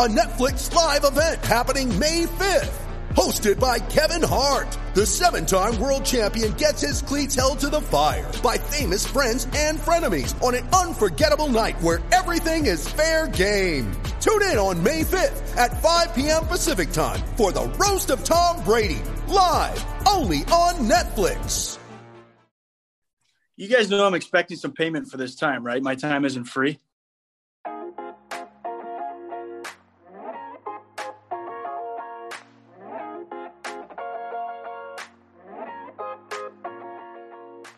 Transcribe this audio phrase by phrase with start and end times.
[0.00, 2.72] A Netflix live event happening May 5th.
[3.10, 4.74] Hosted by Kevin Hart.
[4.94, 9.78] The seven-time world champion gets his cleats held to the fire by famous friends and
[9.78, 13.92] frenemies on an unforgettable night where everything is fair game.
[14.22, 16.46] Tune in on May 5th at 5 p.m.
[16.46, 19.02] Pacific time for the Roast of Tom Brady.
[19.28, 21.76] Live only on Netflix.
[23.54, 25.82] You guys know I'm expecting some payment for this time, right?
[25.82, 26.78] My time isn't free.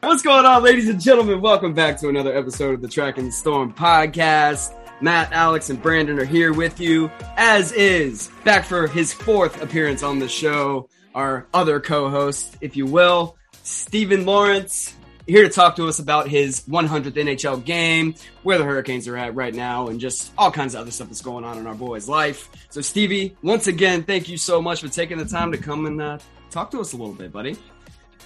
[0.04, 1.40] What's going on, ladies and gentlemen?
[1.40, 4.74] Welcome back to another episode of the Tracking the Storm podcast.
[5.00, 10.02] Matt, Alex, and Brandon are here with you, as is back for his fourth appearance
[10.02, 10.88] on the show.
[11.14, 14.92] Our other co-host, if you will, Steven Lorentz,
[15.28, 19.36] here to talk to us about his 100th NHL game, where the Hurricanes are at
[19.36, 22.08] right now, and just all kinds of other stuff that's going on in our boy's
[22.08, 22.50] life.
[22.70, 26.02] So, Stevie, once again, thank you so much for taking the time to come and
[26.02, 26.18] uh,
[26.50, 27.56] talk to us a little bit, buddy.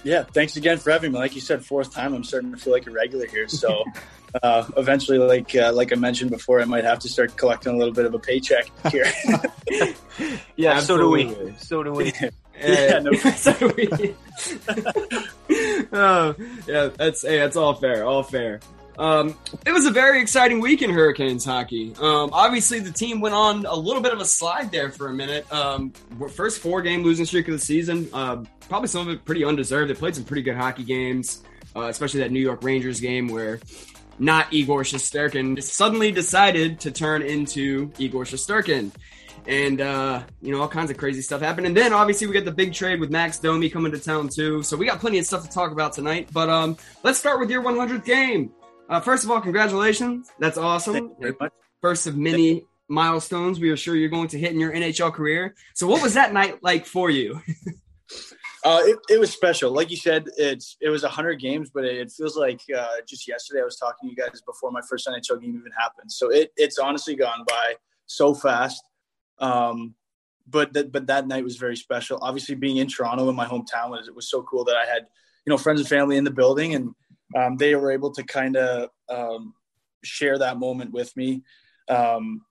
[0.03, 1.19] Yeah, thanks again for having me.
[1.19, 2.13] Like you said, fourth time.
[2.13, 3.47] I'm starting to feel like a regular here.
[3.47, 3.83] So
[4.43, 7.77] uh, eventually, like uh, like I mentioned before, I might have to start collecting a
[7.77, 9.05] little bit of a paycheck here.
[10.55, 11.35] Yeah, so do we.
[11.59, 12.11] So do we.
[12.59, 13.87] Yeah, no- so do we.
[15.93, 16.33] oh,
[16.67, 18.59] yeah, that's hey, that's all fair, all fair.
[18.97, 21.93] Um, it was a very exciting week in Hurricanes hockey.
[21.99, 25.13] Um, obviously, the team went on a little bit of a slide there for a
[25.13, 25.51] minute.
[25.53, 25.91] Um,
[26.33, 28.09] first four game losing streak of the season.
[28.11, 29.89] Uh, probably some of it pretty undeserved.
[29.89, 31.43] They played some pretty good hockey games,
[31.75, 33.59] uh, especially that New York Rangers game where
[34.19, 38.91] not Igor Shesterkin suddenly decided to turn into Igor Shesterkin.
[39.45, 41.67] And, uh, you know, all kinds of crazy stuff happened.
[41.67, 44.61] And then obviously we got the big trade with Max Domi coming to town too.
[44.63, 46.29] So we got plenty of stuff to talk about tonight.
[46.33, 48.51] But um, let's start with your 100th game.
[48.89, 50.29] Uh, first of all, congratulations.
[50.39, 50.93] That's awesome.
[50.93, 51.51] Thank you very much.
[51.81, 55.55] First of many milestones we are sure you're going to hit in your NHL career.
[55.73, 57.41] So what was that night like for you?
[58.63, 59.71] Uh, it, it was special.
[59.71, 63.61] Like you said, it's it was 100 games, but it feels like uh, just yesterday
[63.61, 66.11] I was talking to you guys before my first NHL game even happened.
[66.11, 67.75] So it, it's honestly gone by
[68.07, 68.83] so fast.
[69.39, 69.95] Um,
[70.49, 72.19] but that but that night was very special.
[72.21, 75.03] Obviously, being in Toronto in my hometown was it was so cool that I had
[75.45, 76.93] you know friends and family in the building, and
[77.35, 79.53] um, they were able to kind of um,
[80.03, 81.43] share that moment with me.
[81.89, 82.41] Um,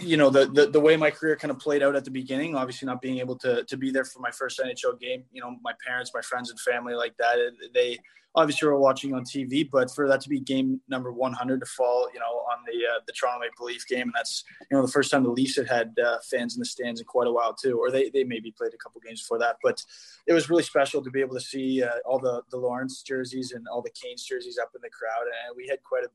[0.00, 2.54] you know the, the the way my career kind of played out at the beginning
[2.54, 5.56] obviously not being able to to be there for my first nhl game you know
[5.62, 7.36] my parents my friends and family like that
[7.74, 7.98] they
[8.34, 12.08] obviously were watching on tv but for that to be game number 100 to fall
[12.14, 14.92] you know on the uh, the toronto maple leaf game and that's you know the
[14.92, 17.52] first time the leafs had had uh, fans in the stands in quite a while
[17.52, 19.82] too or they they maybe played a couple games before that but
[20.26, 23.52] it was really special to be able to see uh, all the the lorentz jerseys
[23.52, 26.08] and all the canes jerseys up in the crowd and we had quite a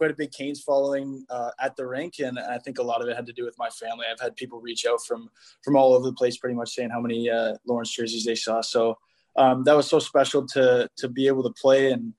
[0.00, 3.08] quite a big Canes following uh, at the rink, and I think a lot of
[3.08, 4.06] it had to do with my family.
[4.10, 5.28] I've had people reach out from
[5.62, 8.62] from all over the place, pretty much saying how many uh, Lorentz jerseys they saw.
[8.62, 8.96] So
[9.36, 12.14] um, that was so special to to be able to play and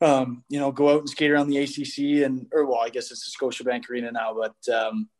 [0.00, 3.10] um, you know go out and skate around the ACC and or well, I guess
[3.10, 5.10] it's the Scotiabank Arena now, but um,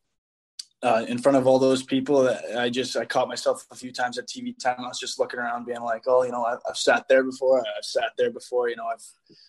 [0.84, 4.18] uh, in front of all those people, I just I caught myself a few times
[4.18, 4.76] at TV time.
[4.80, 7.60] I was just looking around, being like, "Oh, you know, I've, I've sat there before.
[7.60, 8.68] I've sat there before.
[8.68, 9.02] You know, I've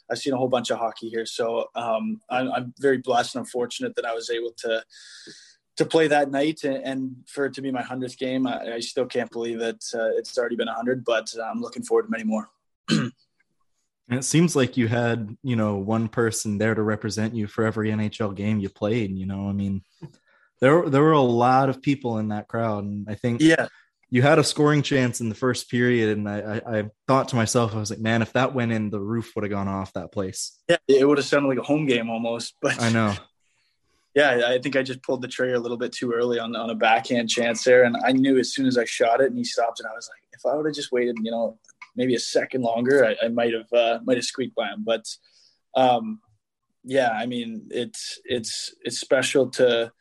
[0.09, 1.25] I've seen a whole bunch of hockey here.
[1.25, 4.81] So um, I'm, I'm, very blessed and fortunate that I was able to
[5.75, 8.47] to play that night and, for it to be my hundredth game.
[8.47, 12.03] I, I, still can't believe that uh, it's already been hundred, but I'm looking forward
[12.03, 12.49] to many more.
[12.89, 13.11] and
[14.09, 17.89] it seems like you had, you know, one person there to represent you for every
[17.89, 19.17] NHL game you played.
[19.17, 19.83] You know, I mean,
[20.61, 23.67] there there were a lot of people in that crowd, and I think yeah
[24.09, 27.35] you had a scoring chance in the first period, and I, I, I, thought to
[27.35, 29.93] myself, I was like, man, if that went in, the roof would have gone off
[29.93, 30.57] that place.
[30.69, 32.55] Yeah, it would have sounded like a home game almost.
[32.61, 33.13] But I know.
[34.15, 36.69] Yeah, I think I just pulled the trigger a little bit too early on on
[36.69, 39.43] a backhand chance there, and I knew as soon as I shot it and he
[39.43, 41.59] stopped, and I was like, if I would have just waited, you know,
[41.97, 44.85] maybe a second longer, I, I might have uh, might have squeaked by him.
[44.85, 45.03] But
[45.75, 46.21] um,
[46.85, 49.91] yeah, I mean, it's it's it's special to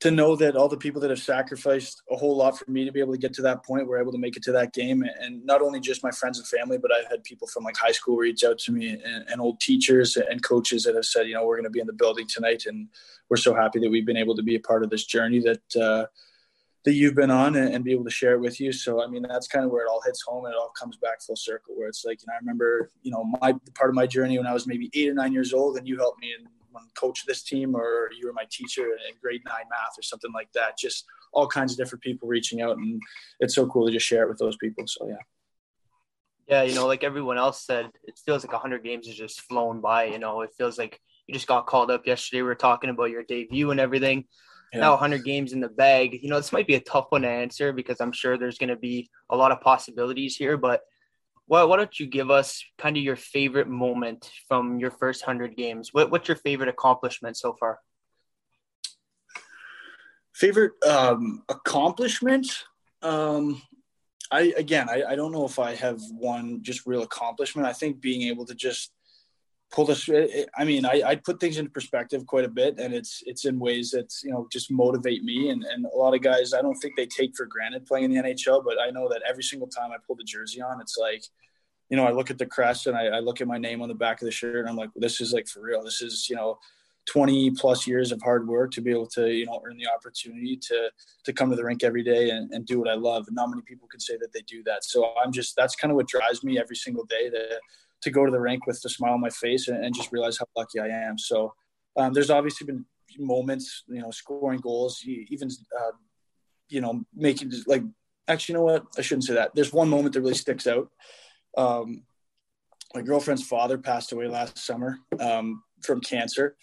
[0.00, 2.92] to know that all the people that have sacrificed a whole lot for me to
[2.92, 5.02] be able to get to that point were able to make it to that game.
[5.20, 7.92] And not only just my friends and family but i've had people from like high
[7.92, 11.34] school reach out to me and, and old teachers and coaches that have said you
[11.34, 12.64] know we're going to be in the building tonight.
[12.66, 12.88] And
[13.28, 15.76] we're so happy that we've been able to be a part of this journey that
[15.76, 16.06] uh,
[16.84, 18.72] that you've been on and, and, be able to share it with you.
[18.72, 20.98] So i mean that's kind of where it all hits home and it all comes
[20.98, 23.96] back full circle where it's like you know i remember you know my part of
[23.96, 26.32] my journey when i was maybe eight or nine years old and you helped me
[26.76, 30.32] and coach this team or you were my teacher in grade nine math or something
[30.32, 30.78] like that.
[30.78, 33.00] Just all kinds of different people reaching out and
[33.40, 34.84] it's so cool to just share it with those people.
[34.86, 35.16] So yeah.
[36.48, 39.80] Yeah, you know, like everyone else said, it feels like 100 games has just flown
[39.80, 40.04] by.
[40.04, 42.42] You know, it feels like you just got called up yesterday.
[42.42, 44.26] We were talking about your debut and everything.
[44.72, 44.80] Yeah.
[44.80, 46.20] Now 100 games in the bag.
[46.22, 48.70] You know, this might be a tough one to answer because I'm sure there's going
[48.70, 50.56] to be a lot of possibilities here.
[50.56, 50.82] But
[51.48, 55.56] well, why don't you give us kind of your favorite moment from your first hundred
[55.56, 55.90] games?
[55.92, 57.78] What, what's your favorite accomplishment so far?
[60.34, 62.64] Favorite um, accomplishment?
[63.02, 63.62] Um,
[64.30, 67.66] I again, I, I don't know if I have one just real accomplishment.
[67.66, 68.92] I think being able to just
[69.70, 70.08] pull this.
[70.08, 73.22] Eh, eh, I mean, I, I put things into perspective quite a bit, and it's
[73.26, 75.50] it's in ways that you know just motivate me.
[75.50, 78.12] And and a lot of guys, I don't think they take for granted playing in
[78.12, 80.96] the NHL, but I know that every single time I pull the jersey on, it's
[80.98, 81.24] like,
[81.90, 83.88] you know, I look at the crest and I, I look at my name on
[83.88, 85.82] the back of the shirt, and I'm like, this is like for real.
[85.82, 86.58] This is you know.
[87.08, 90.56] 20 plus years of hard work to be able to you know earn the opportunity
[90.56, 90.90] to
[91.22, 93.48] to come to the rink every day and, and do what i love and not
[93.48, 96.08] many people can say that they do that so i'm just that's kind of what
[96.08, 97.60] drives me every single day to
[98.06, 100.38] to go to the rink with a smile on my face and, and just realize
[100.38, 101.18] how lucky I am.
[101.18, 101.52] So
[101.96, 102.84] um, there's obviously been
[103.18, 105.02] moments, you know, scoring goals,
[105.34, 105.48] even,
[105.80, 105.94] uh,
[106.68, 107.82] you know, making like,
[108.28, 108.84] actually, you know what?
[108.98, 109.54] I shouldn't say that.
[109.54, 110.88] There's one moment that really sticks out.
[111.56, 112.02] Um,
[112.94, 116.56] my girlfriend's father passed away last summer um, from cancer.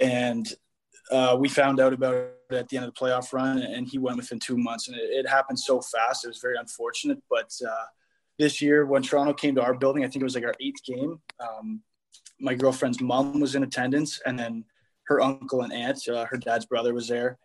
[0.00, 0.46] And
[1.10, 3.98] uh, we found out about it at the end of the playoff run, and he
[3.98, 4.88] went within two months.
[4.88, 6.24] And it, it happened so fast.
[6.24, 7.86] It was very unfortunate, but uh,
[8.40, 10.04] this year when Toronto came to our building.
[10.04, 11.20] I think it was like our eighth game.
[11.38, 11.82] Um,
[12.40, 14.64] my girlfriend's mom was in attendance, and then
[15.04, 17.38] her uncle and aunt, uh, her dad's brother, was there.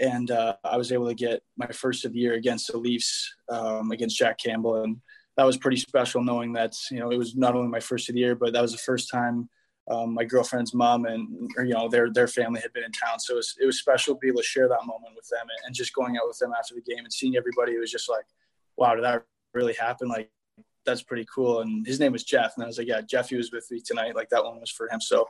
[0.00, 3.34] And uh, I was able to get my first of the year against the Leafs
[3.48, 4.96] um, against Jack Campbell, and
[5.36, 6.22] that was pretty special.
[6.22, 8.62] Knowing that you know it was not only my first of the year, but that
[8.62, 9.48] was the first time
[9.90, 13.18] um, my girlfriend's mom and or, you know their their family had been in town.
[13.18, 15.42] So it was, it was special to be able to share that moment with them
[15.42, 17.72] and, and just going out with them after the game and seeing everybody.
[17.72, 18.26] It was just like,
[18.76, 19.24] wow, did that
[19.54, 20.08] really happen?
[20.08, 20.30] Like
[20.88, 21.60] that's pretty cool.
[21.60, 22.54] And his name was Jeff.
[22.56, 24.16] And I was like, yeah, Jeff, he was with me tonight.
[24.16, 25.00] Like that one was for him.
[25.00, 25.26] So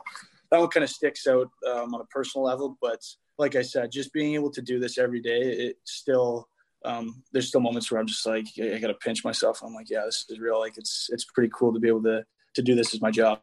[0.49, 2.77] that one kind of sticks out um, on a personal level.
[2.81, 3.01] But
[3.37, 6.47] like I said, just being able to do this every day, it still,
[6.85, 9.61] um, there's still moments where I'm just like, I, I got to pinch myself.
[9.61, 10.59] I'm like, yeah, this is real.
[10.59, 12.23] Like it's, it's pretty cool to be able to,
[12.55, 13.41] to do this as my job.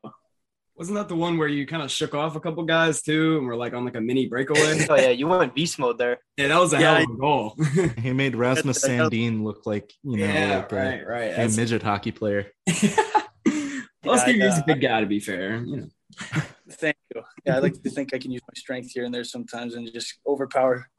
[0.76, 3.46] Wasn't that the one where you kind of shook off a couple guys too, and
[3.46, 4.86] we're like on like a mini breakaway?
[4.90, 6.18] oh yeah, you went beast mode there.
[6.36, 7.56] Yeah, that was a yeah, hell of a goal.
[8.02, 11.82] he made Rasmus Sandin look like you know, yeah, like right, a, right, a midget
[11.82, 12.52] hockey player.
[12.66, 15.56] Plus, yeah, he's a big guy to be fair.
[15.64, 15.86] You know.
[16.72, 17.22] Thank you.
[17.46, 19.90] Yeah, I like to think I can use my strength here and there sometimes and
[19.90, 20.90] just overpower,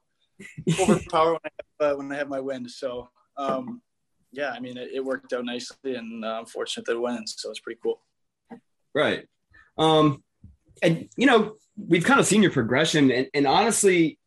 [0.80, 1.50] overpower when I
[1.84, 2.68] have, uh, when I have my wind.
[2.68, 3.80] So, um,
[4.32, 7.36] yeah, I mean, it, it, worked out nicely, and uh, I'm fortunate that it wins.
[7.38, 8.00] So it's pretty cool.
[8.92, 9.26] Right.
[9.78, 10.22] Um,
[10.82, 14.18] and you know, we've kind of seen your progression, and, and honestly,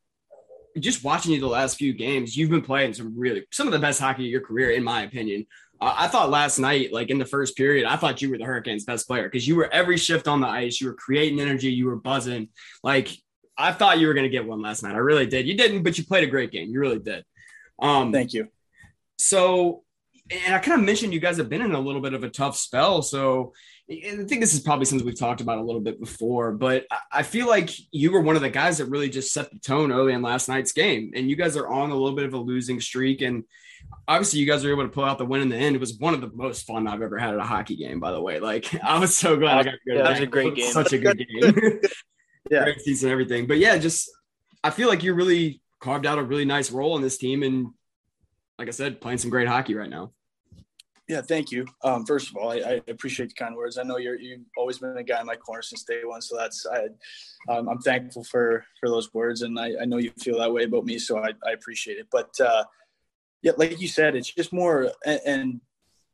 [0.79, 3.79] just watching you the last few games, you've been playing some really some of the
[3.79, 5.45] best hockey of your career, in my opinion.
[5.79, 8.45] Uh, I thought last night, like in the first period, I thought you were the
[8.45, 11.71] Hurricanes' best player because you were every shift on the ice, you were creating energy,
[11.71, 12.49] you were buzzing.
[12.83, 13.09] Like
[13.57, 14.95] I thought you were going to get one last night.
[14.95, 15.47] I really did.
[15.47, 16.69] You didn't, but you played a great game.
[16.69, 17.23] You really did.
[17.79, 18.47] Um, Thank you.
[19.17, 19.83] So,
[20.29, 22.29] and I kind of mentioned you guys have been in a little bit of a
[22.29, 23.01] tough spell.
[23.01, 23.53] So,
[23.91, 27.23] I think this is probably something we've talked about a little bit before, but I
[27.23, 30.13] feel like you were one of the guys that really just set the tone early
[30.13, 31.11] in last night's game.
[31.13, 33.21] And you guys are on a little bit of a losing streak.
[33.21, 33.43] And
[34.07, 35.75] obviously, you guys were able to pull out the win in the end.
[35.75, 38.11] It was one of the most fun I've ever had at a hockey game, by
[38.11, 38.39] the way.
[38.39, 40.71] Like, I was so glad I got to go yeah, That was a great game.
[40.71, 41.81] Such a good game.
[42.49, 42.63] yeah.
[42.63, 43.45] Great season, and everything.
[43.45, 44.09] But yeah, just
[44.63, 47.43] I feel like you really carved out a really nice role in this team.
[47.43, 47.67] And
[48.57, 50.13] like I said, playing some great hockey right now.
[51.11, 51.65] Yeah, thank you.
[51.83, 53.77] Um, first of all, I, I, appreciate the kind words.
[53.77, 56.37] I know you're you've always been a guy in my corner since day one, so
[56.37, 56.85] that's I,
[57.53, 60.63] um, I'm thankful for for those words, and I, I know you feel that way
[60.63, 62.07] about me, so I, I appreciate it.
[62.13, 62.63] But uh,
[63.41, 65.61] yeah, like you said, it's just more and, and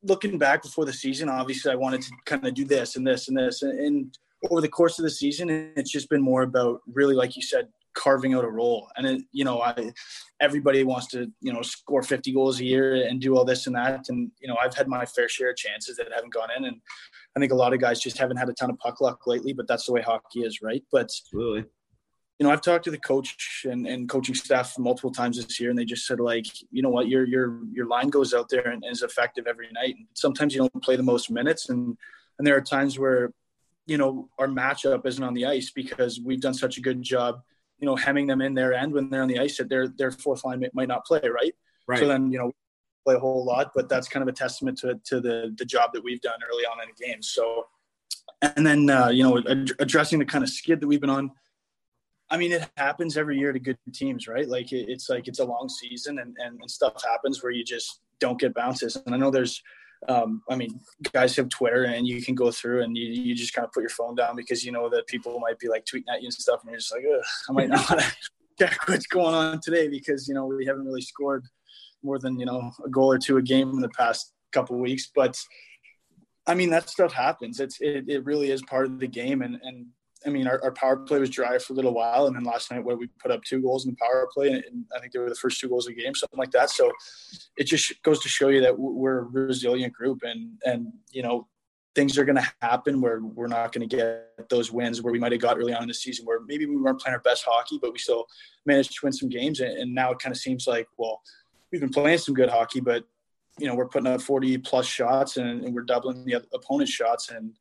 [0.01, 1.29] looking back before the season.
[1.29, 4.17] Obviously, I wanted to kind of do this and this and this, and, and
[4.49, 7.67] over the course of the season, it's just been more about really, like you said,
[7.97, 8.89] carving out a role.
[8.95, 9.91] And it, you know, I
[10.39, 13.75] everybody wants to you know score 50 goals a year and do all this and
[13.75, 14.07] that.
[14.09, 16.77] And you know, I've had my fair share of chances that haven't gone in, and
[17.35, 19.51] I think a lot of guys just haven't had a ton of puck luck lately.
[19.51, 20.83] But that's the way hockey is, right?
[20.91, 21.65] But Absolutely.
[22.39, 25.71] you know, I've talked to the coach and, and coaching staff multiple times this year,
[25.71, 28.67] and they just said like, you know what, your your your line goes out there
[28.69, 29.95] and is effective every night.
[29.97, 31.97] And sometimes you don't play the most minutes, and
[32.37, 33.33] and there are times where,
[33.87, 37.41] you know, our matchup isn't on the ice because we've done such a good job,
[37.79, 40.11] you know, hemming them in their end when they're on the ice that their their
[40.11, 41.53] fourth line might not play right.
[41.87, 41.99] Right.
[41.99, 42.51] So then you know,
[43.05, 45.91] play a whole lot, but that's kind of a testament to to the the job
[45.93, 47.21] that we've done early on in the game.
[47.21, 47.67] So,
[48.41, 51.31] and then uh, you know, ad- addressing the kind of skid that we've been on
[52.29, 54.47] I mean, it happens every year to good teams, right?
[54.47, 57.63] Like it, it's like it's a long season, and, and, and stuff happens where you
[57.63, 58.97] just don't get bounces.
[59.05, 59.61] And I know there's,
[60.07, 60.79] um, I mean,
[61.11, 63.81] guys have Twitter, and you can go through and you, you just kind of put
[63.81, 66.33] your phone down because you know that people might be like tweeting at you and
[66.33, 67.03] stuff, and you're just like,
[67.49, 68.15] I might not want to
[68.59, 71.45] check what's going on today because you know we haven't really scored
[72.03, 75.09] more than you know a goal or two a game in the past couple weeks,
[75.13, 75.39] but.
[76.49, 77.59] I mean that stuff happens.
[77.59, 79.87] It's it, it really is part of the game, and and
[80.27, 82.69] I mean, our, our, power play was dry for a little while, and then last
[82.69, 85.13] night, where we put up two goals in the power play, and, and, I think
[85.13, 86.69] they were the first two goals of the game, something like that.
[86.69, 86.91] So
[87.55, 91.47] it just goes to show you that we're a resilient group, and and you know
[91.95, 95.17] things are going to happen where we're not going to get those wins where we
[95.17, 97.43] might have got early on in the season, where maybe we weren't playing our best
[97.43, 98.27] hockey, but we still
[98.67, 101.21] managed to win some games, and, and now it kind of seems like, well,
[101.71, 103.05] we've been playing some good hockey, but
[103.57, 107.29] you know we're putting up 40 plus shots, and, and we're doubling the opponent's shots,
[107.29, 107.53] and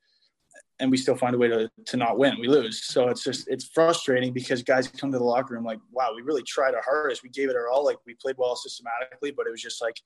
[0.79, 2.39] and we still find a way to, to not win.
[2.39, 2.85] We lose.
[2.85, 6.23] So it's just, it's frustrating because guys come to the locker room like, wow, we
[6.23, 7.23] really tried our hardest.
[7.23, 7.85] We gave it our all.
[7.85, 9.97] Like we played well systematically, but it was just like,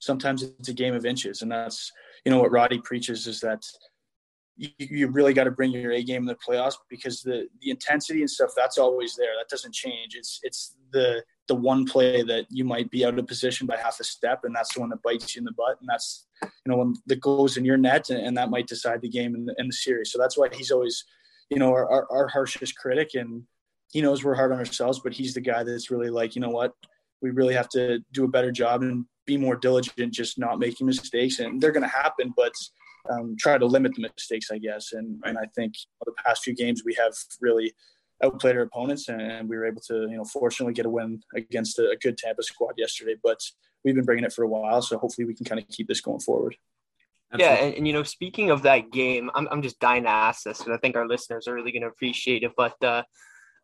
[0.00, 1.42] sometimes it's a game of inches.
[1.42, 1.90] And that's,
[2.24, 3.62] you know, what Roddy preaches is that
[4.56, 7.70] you, you really got to bring your A game in the playoffs because the, the
[7.70, 9.32] intensity and stuff, that's always there.
[9.36, 10.14] That doesn't change.
[10.14, 14.00] It's, it's the, the one play that you might be out of position by half
[14.00, 16.48] a step, and that's the one that bites you in the butt, and that's you
[16.66, 19.46] know when that goes in your net, and, and that might decide the game in
[19.46, 20.10] the, in the, series.
[20.10, 21.04] So that's why he's always,
[21.50, 23.42] you know, our, our, our harshest critic, and
[23.92, 26.50] he knows we're hard on ourselves, but he's the guy that's really like, you know
[26.50, 26.72] what,
[27.20, 30.86] we really have to do a better job and be more diligent, just not making
[30.86, 32.52] mistakes, and they're going to happen, but
[33.10, 34.92] um, try to limit the mistakes, I guess.
[34.92, 35.74] And and I think
[36.04, 37.74] the past few games we have really
[38.24, 41.78] outplayed our opponents, and we were able to, you know, fortunately get a win against
[41.78, 43.16] a, good Tampa squad yesterday.
[43.22, 43.40] But
[43.84, 46.00] we've been bringing it for a while, so hopefully we can kind of keep this
[46.00, 46.56] going forward.
[47.36, 50.44] Yeah, and, and, you know, speaking of that game, I'm I'm just dying to ask
[50.44, 52.52] this because I think our listeners are really going to appreciate it.
[52.56, 53.02] But uh,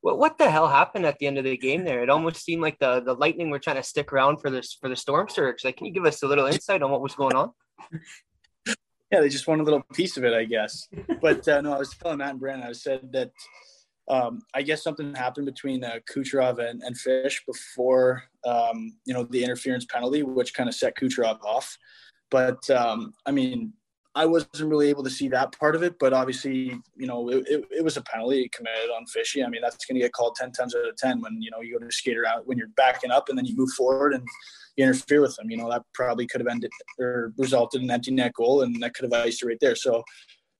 [0.00, 2.02] what what the hell happened at the end of the game there?
[2.02, 4.88] It almost seemed like the the Lightning were trying to stick around for this for
[4.88, 5.64] the storm surge.
[5.64, 7.52] Like, can you give us a little insight on what was going on?
[9.12, 10.86] Yeah, they just want a little piece of it, I guess.
[11.20, 13.32] But uh, no, I was telling Matt and Brandon, I said that
[14.10, 19.22] um, I guess something happened between uh, Kucherov and, and Fish before um, you know
[19.22, 21.78] the interference penalty, which kind of set Kucherov off.
[22.28, 23.72] But um, I mean,
[24.16, 25.96] I wasn't really able to see that part of it.
[26.00, 29.44] But obviously, you know, it, it, it was a penalty committed on Fishy.
[29.44, 31.60] I mean, that's going to get called ten times out of ten when you know
[31.60, 34.26] you go to skate around when you're backing up and then you move forward and
[34.76, 35.50] you interfere with them.
[35.50, 38.82] You know, that probably could have ended or resulted in an empty net goal, and
[38.82, 39.76] that could have iced it right there.
[39.76, 40.02] So.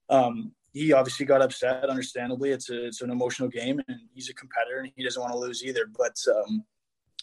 [0.09, 1.89] Um, he obviously got upset.
[1.89, 5.33] Understandably, it's a, it's an emotional game, and he's a competitor, and he doesn't want
[5.33, 5.89] to lose either.
[5.97, 6.63] But um,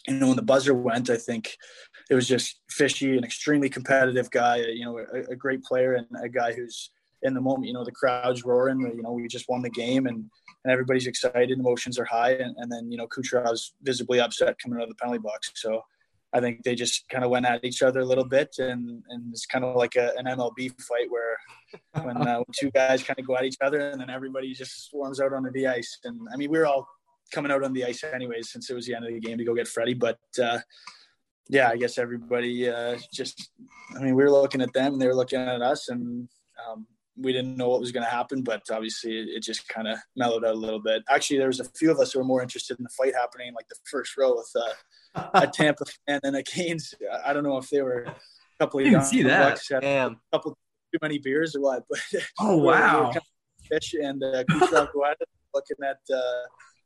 [0.07, 1.57] you know, when the buzzer went, I think
[2.09, 4.57] it was just fishy, an extremely competitive guy.
[4.57, 6.91] You know, a, a great player and a guy who's
[7.23, 7.67] in the moment.
[7.67, 8.81] You know, the crowd's roaring.
[8.81, 10.25] You know, we just won the game, and
[10.63, 11.51] and everybody's excited.
[11.51, 14.95] Emotions are high, and, and then you know, Kucherov's visibly upset coming out of the
[14.95, 15.51] penalty box.
[15.55, 15.81] So
[16.31, 19.31] I think they just kind of went at each other a little bit, and and
[19.31, 21.37] it's kind of like a, an MLB fight where
[22.03, 25.19] when uh, two guys kind of go at each other, and then everybody just swarms
[25.19, 25.99] out onto the ice.
[26.03, 26.87] And I mean, we were all
[27.31, 29.43] coming out on the ice anyways, since it was the end of the game to
[29.43, 29.93] go get Freddie.
[29.93, 30.59] But uh,
[31.47, 33.49] yeah, I guess everybody uh, just,
[33.95, 36.29] I mean, we were looking at them, they were looking at us, and
[36.67, 36.85] um,
[37.21, 40.45] we didn't know what was going to happen, but obviously it just kind of mellowed
[40.45, 41.03] out a little bit.
[41.09, 43.53] Actually, there was a few of us who were more interested in the fight happening,
[43.53, 46.93] like the first row with uh, a Tampa fan and a Canes.
[47.25, 48.15] I don't know if they were a
[48.59, 49.59] couple of didn't see that.
[49.81, 50.13] Damn.
[50.13, 50.57] A couple
[50.91, 51.83] too many beers or what?
[51.89, 51.99] But
[52.39, 53.11] oh wow,
[53.69, 54.43] fish and uh,
[55.53, 56.43] looking at uh,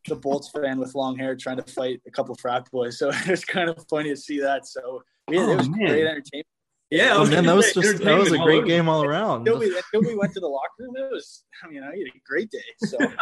[0.08, 3.00] the Bolts fan with long hair trying to fight a couple frat boys.
[3.00, 4.68] So it was kind of funny to see that.
[4.68, 5.80] So yeah, oh, it was man.
[5.80, 6.48] great entertainment.
[6.94, 9.48] Yeah, oh, man, that was just that was a great game all around.
[9.48, 11.44] Until we, until we went to the locker room, it was.
[11.64, 12.60] I mean, I had a great day.
[12.78, 13.16] So yeah,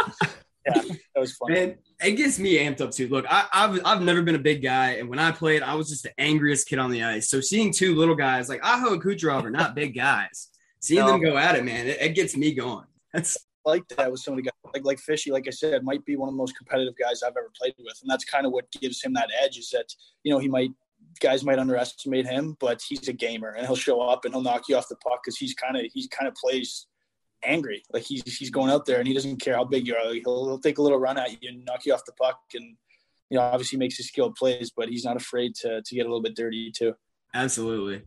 [0.66, 1.54] that was fun.
[1.54, 3.08] Man, it gets me amped up too.
[3.08, 5.88] Look, I, have I've never been a big guy, and when I played, I was
[5.88, 7.30] just the angriest kid on the ice.
[7.30, 10.50] So seeing two little guys like Aho and Kucherov are not big guys.
[10.82, 11.13] Seeing no.
[11.13, 12.88] them go at it, man, it, it, gets me going.
[13.13, 16.04] That's like that with some of the guys like like Fishy, like I said, might
[16.04, 18.51] be one of the most competitive guys I've ever played with, and that's kind of
[18.51, 19.58] what gives him that edge.
[19.58, 19.86] Is that
[20.24, 20.72] you know he might
[21.20, 24.63] guys might underestimate him, but he's a gamer and he'll show up and he'll knock
[24.70, 26.88] you off the puck because he's kind of he's kind of plays
[27.44, 27.84] angry.
[27.91, 30.13] Like he's he's going out there and he doesn't care how big you are.
[30.13, 32.75] He'll, he'll take a little run at you and knock you off the puck, and
[33.30, 36.10] you know obviously makes his skilled plays, but he's not afraid to to get a
[36.10, 36.94] little bit dirty too.
[37.34, 38.03] Absolutely.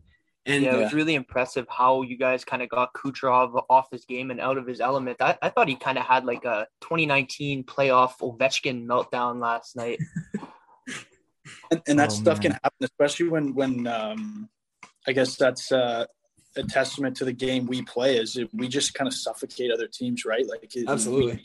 [0.47, 4.05] And yeah, it was really impressive how you guys kind of got Kucherov off his
[4.05, 5.17] game and out of his element.
[5.19, 9.97] I, I thought he kind of had like a 2019 playoff Ovechkin meltdown last night.
[11.71, 12.41] and, and that Oh, stuff man.
[12.41, 14.49] can happen, especially when when um,
[15.07, 16.05] I guess that's uh,
[16.55, 18.17] a testament to the game we play.
[18.17, 20.45] Is we just kind of suffocate other teams, right?
[20.47, 21.43] Like Absolutely.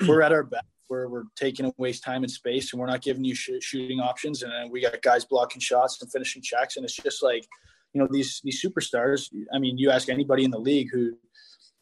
[0.00, 0.64] we, are at our best.
[0.88, 4.42] Where we're taking away time and space, and we're not giving you sh- shooting options,
[4.42, 7.46] and then we got guys blocking shots and finishing checks, and it's just like,
[7.92, 9.28] you know, these these superstars.
[9.52, 11.12] I mean, you ask anybody in the league who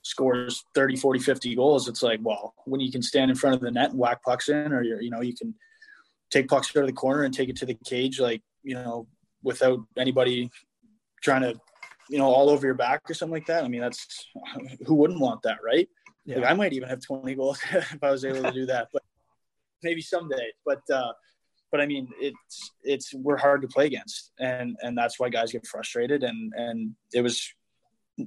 [0.03, 3.61] scores 30 40 50 goals it's like well when you can stand in front of
[3.61, 5.53] the net and whack pucks in or you're, you know you can
[6.31, 9.07] take pucks out of the corner and take it to the cage like you know
[9.43, 10.51] without anybody
[11.23, 11.55] trying to
[12.09, 13.65] you know all over your back or something like that.
[13.65, 14.27] I mean that's
[14.87, 15.89] who wouldn't want that right?
[16.25, 16.39] Yeah.
[16.39, 19.03] like i might even have 20 goals if i was able to do that but
[19.83, 20.51] maybe someday.
[20.65, 21.13] But uh
[21.71, 25.53] but i mean it's it's we're hard to play against and and that's why guys
[25.53, 27.53] get frustrated and and it was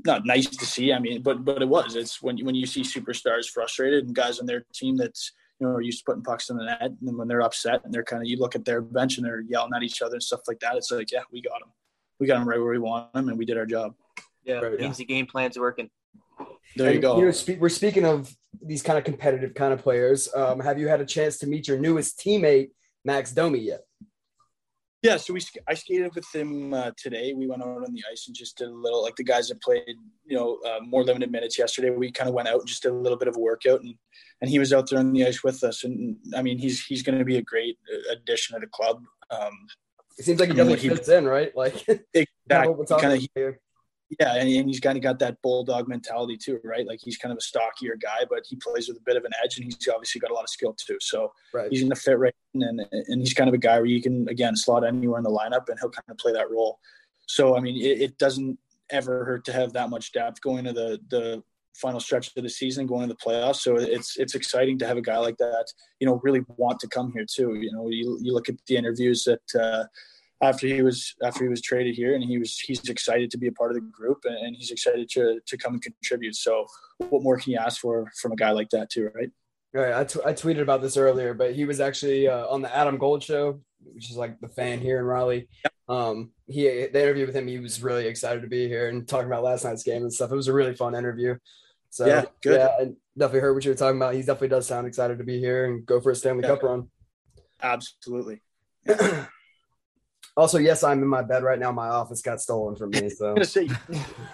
[0.05, 1.95] not nice to see i mean but but it was.
[1.95, 5.67] It's when you when you see superstars frustrated and guys on their team that's you
[5.67, 8.03] know are used to putting pucks in the net and when they're upset and they're
[8.03, 10.41] kind of you look at their bench and they're yelling at each other and stuff
[10.47, 11.69] like that it's like yeah we got them
[12.19, 13.93] we got them right where we want them and we did our job
[14.43, 15.89] Yeah, Right, means the game plan's working.
[16.75, 19.73] there you And, go You know, spe- we're speaking of these kind of competitive kind
[19.73, 20.33] of players.
[20.33, 22.69] Um, have you had a chance to meet your newest teammate,
[23.05, 23.81] Max Domi, yet?
[25.01, 27.33] Yeah, so we I skated with him uh, today.
[27.33, 29.61] We went out on the ice and just did a little like the guys that
[29.61, 31.89] played, you know, uh, more limited minutes yesterday.
[31.89, 33.95] We kind of went out and just did a little bit of a workout, and
[34.41, 35.85] and he was out there on the ice with us.
[35.85, 39.01] And I mean, he's he's going to be a great uh, addition to the club.
[39.31, 39.53] Um,
[40.17, 41.55] It seems like he definitely he- fits in, right?
[41.55, 41.75] Like,
[42.13, 43.61] exactly, what we're talking kind of here.
[44.19, 46.87] Yeah, and, and he's kind of got that bulldog mentality too, right?
[46.87, 49.31] Like he's kind of a stockier guy, but he plays with a bit of an
[49.43, 50.97] edge, and he's obviously got a lot of skill too.
[50.99, 51.69] So Right.
[51.69, 54.01] he's going to fit right in, and and he's kind of a guy where you
[54.01, 56.79] can again slot anywhere in the lineup, and he'll kind of play that role.
[57.27, 58.57] So I mean, it, it doesn't
[58.89, 61.43] ever hurt to have that much depth going to the the
[61.75, 63.57] final stretch of the season, going to the playoffs.
[63.57, 65.65] So it's it's exciting to have a guy like that,
[65.99, 67.53] you know, really want to come here too.
[67.55, 69.61] You know, you you look at the interviews that.
[69.61, 69.85] Uh,
[70.41, 73.47] after he was after he was traded here and he was he's excited to be
[73.47, 76.65] a part of the group and, he's excited to to come and contribute so
[77.09, 79.29] what more can you ask for from a guy like that too right
[79.71, 79.93] Right.
[79.93, 82.97] I, t- I tweeted about this earlier, but he was actually uh, on the Adam
[82.97, 83.61] Gold show,
[83.93, 85.47] which is like the fan here in Raleigh.
[85.87, 89.27] Um, he the interview with him, he was really excited to be here and talking
[89.27, 90.31] about last night's game and stuff.
[90.31, 91.35] It was a really fun interview.
[91.91, 92.57] So Yeah, good.
[92.57, 92.83] Yeah, I
[93.15, 94.15] definitely heard what you were talking about.
[94.15, 96.49] He definitely does sound excited to be here and go for a Stanley Yeah.
[96.55, 96.89] Cup run.
[97.61, 98.41] absolutely
[100.37, 101.71] Also, yes, I'm in my bed right now.
[101.71, 103.09] My office got stolen from me.
[103.09, 103.67] So i'm gonna say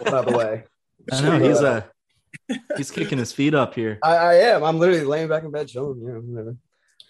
[0.03, 0.63] by the way,
[1.11, 1.81] I know he's uh
[2.77, 3.99] he's kicking his feet up here.
[4.03, 4.63] I, I am.
[4.63, 6.01] I'm literally laying back in bed chilling.
[6.01, 6.57] Yeah, whatever.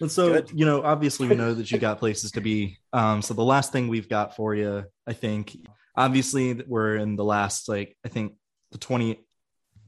[0.00, 0.50] And so, Good.
[0.52, 2.78] you know, obviously we know that you got places to be.
[2.92, 5.56] Um, so the last thing we've got for you, I think,
[5.96, 8.34] obviously we're in the last, like, I think
[8.72, 9.18] the 20,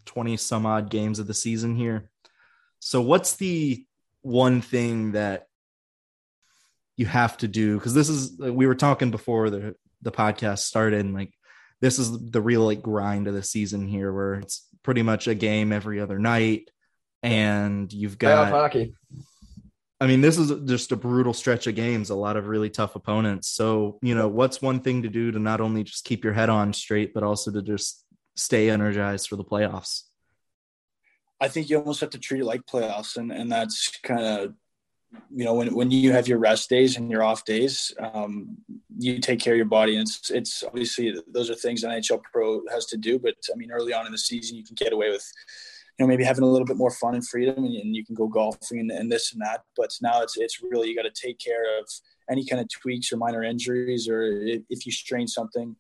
[0.07, 2.11] 20 some odd games of the season here.
[2.81, 3.85] So what's the
[4.23, 5.48] one thing that
[6.99, 7.77] you have to do?
[7.77, 11.33] Because this is, we were talking before the, the podcast started, and like,
[11.81, 15.35] this is the real like grind of the season here where it's pretty much a
[15.35, 16.69] game every other night.
[17.23, 18.95] And you've got Playoff got hockey.
[20.01, 22.95] I mean, this is just a brutal stretch of games, a lot of really tough
[22.95, 23.49] opponents.
[23.49, 26.49] So, you know, what's one thing to do to not only just keep your head
[26.49, 28.05] on straight, but also to just
[28.37, 30.03] stay energized for the playoffs?
[31.41, 34.55] i think you almost have to treat it like playoffs and and that's kind of
[35.31, 38.57] you know when, when you have your rest days and your off days um,
[38.99, 39.97] you take care of your body.
[39.97, 43.19] And it's it's obviously those are things nhl pro has to do.
[43.19, 45.27] But i mean early on in the season you can get away with
[45.99, 48.15] you know maybe having a little bit more fun and freedom and, and you can
[48.15, 49.63] go golfing and, and this and that.
[49.77, 51.89] But now it's it's really you got to take care of
[52.31, 55.75] any kind of tweaks or minor injuries or if, if you strain something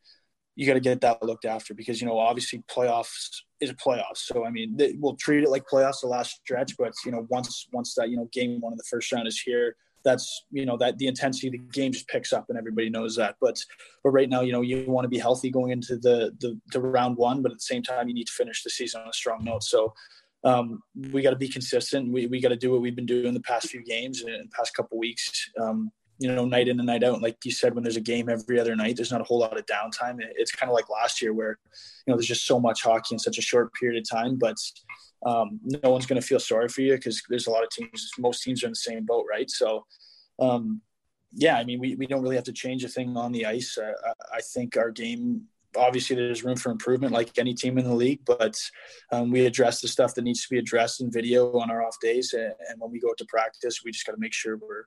[0.58, 4.18] you got to get that looked after because you know obviously playoffs is a playoffs
[4.28, 7.24] so i mean they, we'll treat it like playoffs the last stretch but you know
[7.30, 10.66] once once that you know game one of the first round is here that's you
[10.66, 13.36] know that the intensity of the game just picks up and everybody knows that.
[13.40, 13.58] But
[14.02, 16.80] but right now you know you want to be healthy going into the the, the
[16.80, 19.12] round one but at the same time you need to finish the season on a
[19.12, 19.64] strong note.
[19.64, 19.92] So
[20.44, 22.12] um, we got to be consistent.
[22.12, 24.72] We, we got to do what we've been doing the past few games and past
[24.74, 25.50] couple weeks.
[25.60, 27.22] Um, you know, night in and night out.
[27.22, 29.56] Like you said, when there's a game every other night, there's not a whole lot
[29.56, 30.16] of downtime.
[30.36, 31.58] It's kind of like last year where,
[32.06, 34.56] you know, there's just so much hockey in such a short period of time, but
[35.24, 38.10] um, no one's going to feel sorry for you because there's a lot of teams,
[38.18, 39.50] most teams are in the same boat, right?
[39.50, 39.84] So,
[40.40, 40.80] um,
[41.32, 43.78] yeah, I mean, we, we don't really have to change a thing on the ice.
[43.78, 43.92] Uh,
[44.32, 45.42] I- think our game
[45.76, 48.58] obviously there's room for improvement like any team in the league but
[49.12, 51.96] um, we address the stuff that needs to be addressed in video on our off
[52.00, 54.84] days and, and when we go to practice we just got to make sure we're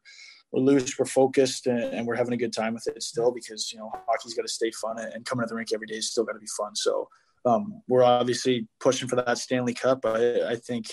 [0.51, 3.71] we're loose we're focused and, and, we're having a good time with it still because
[3.71, 6.09] you know hockey's got to stay fun and coming to the rink every day is
[6.09, 7.07] still got to be fun so
[7.45, 10.87] um, we're obviously pushing for that stanley cup i, I think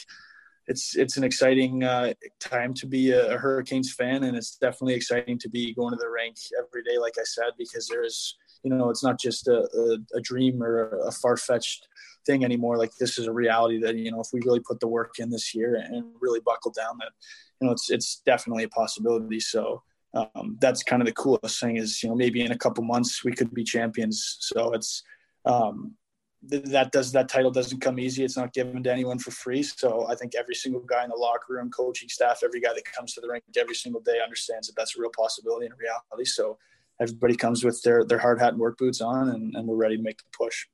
[0.68, 4.94] it's it's an exciting uh, time to be a, a, Hurricanes fan, and it's definitely
[4.94, 6.98] exciting to be going to the rink every day.
[6.98, 10.90] Like I said, because there's you know it's not just a, a, a dream or
[11.06, 11.88] a far fetched
[12.26, 12.76] thing anymore.
[12.76, 15.30] Like this is a reality that you know if we really put the work in
[15.30, 17.12] this year and really buckle down, that
[17.60, 19.40] you know it's it's definitely a possibility.
[19.40, 19.82] So.
[20.14, 23.22] Um, that's kind of the coolest thing is you know maybe in a couple months
[23.22, 25.02] we could be champions so it's
[25.44, 25.98] um,
[26.42, 28.24] that does that title doesn't come easy.
[28.24, 29.62] It's not given to anyone for free.
[29.62, 32.84] So I think every single guy in the locker room, coaching staff, every guy that
[32.84, 35.76] comes to the rink every single day understands that that's a real possibility and a
[35.76, 36.24] reality.
[36.24, 36.58] So
[37.00, 39.96] everybody comes with their their hard hat and work boots on, and, and we're ready
[39.96, 40.66] to make the push.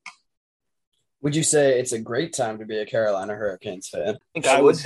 [1.22, 4.16] Would you say it's a great time to be a Carolina Hurricanes fan?
[4.16, 4.76] I think I would.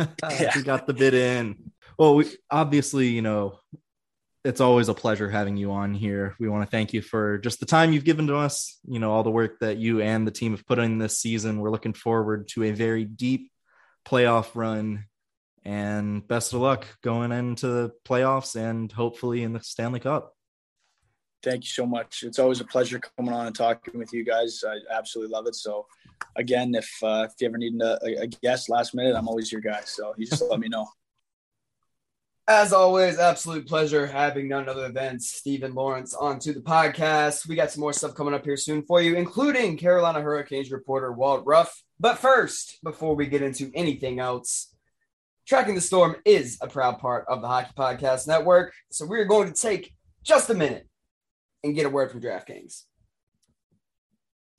[0.00, 0.52] Say, uh, yeah.
[0.56, 1.72] We got the bid in.
[1.98, 3.58] Well, we obviously, you know,
[4.44, 6.34] it's always a pleasure having you on here.
[6.40, 9.12] We want to thank you for just the time you've given to us, you know,
[9.12, 11.60] all the work that you and the team have put in this season.
[11.60, 13.50] We're looking forward to a very deep
[14.06, 15.04] playoff run
[15.64, 20.34] and best of luck going into the playoffs and hopefully in the Stanley Cup.
[21.42, 22.22] Thank you so much.
[22.22, 24.62] It's always a pleasure coming on and talking with you guys.
[24.66, 25.54] I absolutely love it.
[25.54, 25.86] So,
[26.36, 29.60] again, if uh, if you ever need a, a guest last minute, I'm always your
[29.60, 29.80] guy.
[29.84, 30.88] So you just let me know.
[32.48, 37.46] As always, absolute pleasure having none other than Steven Lorentz onto the podcast.
[37.46, 41.12] We got some more stuff coming up here soon for you, including Carolina Hurricanes reporter
[41.12, 41.80] Walt Ruff.
[42.00, 44.74] But first, before we get into anything else,
[45.46, 48.72] Tracking the Storm is a proud part of the Hockey Podcast Network.
[48.90, 50.88] So we're going to take just a minute
[51.62, 52.84] and get a word from DraftKings.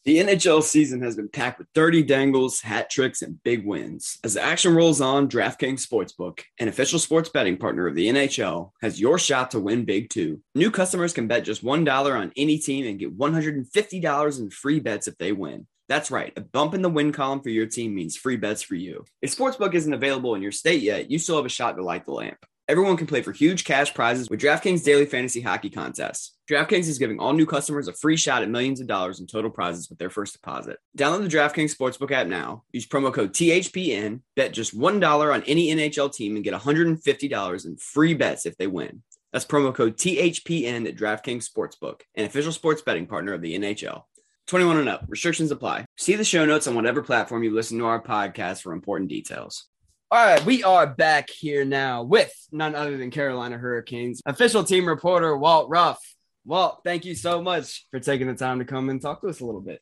[0.03, 4.17] The NHL season has been packed with dirty dangles, hat tricks, and big wins.
[4.23, 8.71] As the action rolls on, DraftKings Sportsbook, an official sports betting partner of the NHL,
[8.81, 10.41] has your shot to win big too.
[10.55, 15.07] New customers can bet just $1 on any team and get $150 in free bets
[15.07, 15.67] if they win.
[15.87, 18.73] That's right, a bump in the win column for your team means free bets for
[18.73, 19.05] you.
[19.21, 22.05] If Sportsbook isn't available in your state yet, you still have a shot to light
[22.05, 22.43] the lamp.
[22.71, 26.37] Everyone can play for huge cash prizes with DraftKings Daily Fantasy Hockey Contests.
[26.49, 29.51] DraftKings is giving all new customers a free shot at millions of dollars in total
[29.51, 30.79] prizes with their first deposit.
[30.97, 32.63] Download the DraftKings Sportsbook app now.
[32.71, 34.21] Use promo code THPN.
[34.37, 38.67] Bet just $1 on any NHL team and get $150 in free bets if they
[38.67, 39.03] win.
[39.33, 44.03] That's promo code THPN at DraftKings Sportsbook, an official sports betting partner of the NHL.
[44.47, 45.03] 21 and up.
[45.09, 45.83] Restrictions apply.
[45.97, 49.65] See the show notes on whatever platform you listen to our podcast for important details.
[50.13, 54.85] All right, we are back here now with none other than Carolina Hurricanes official team
[54.85, 55.99] reporter Walt Ruff.
[56.43, 59.39] Walt, thank you so much for taking the time to come and talk to us
[59.39, 59.81] a little bit.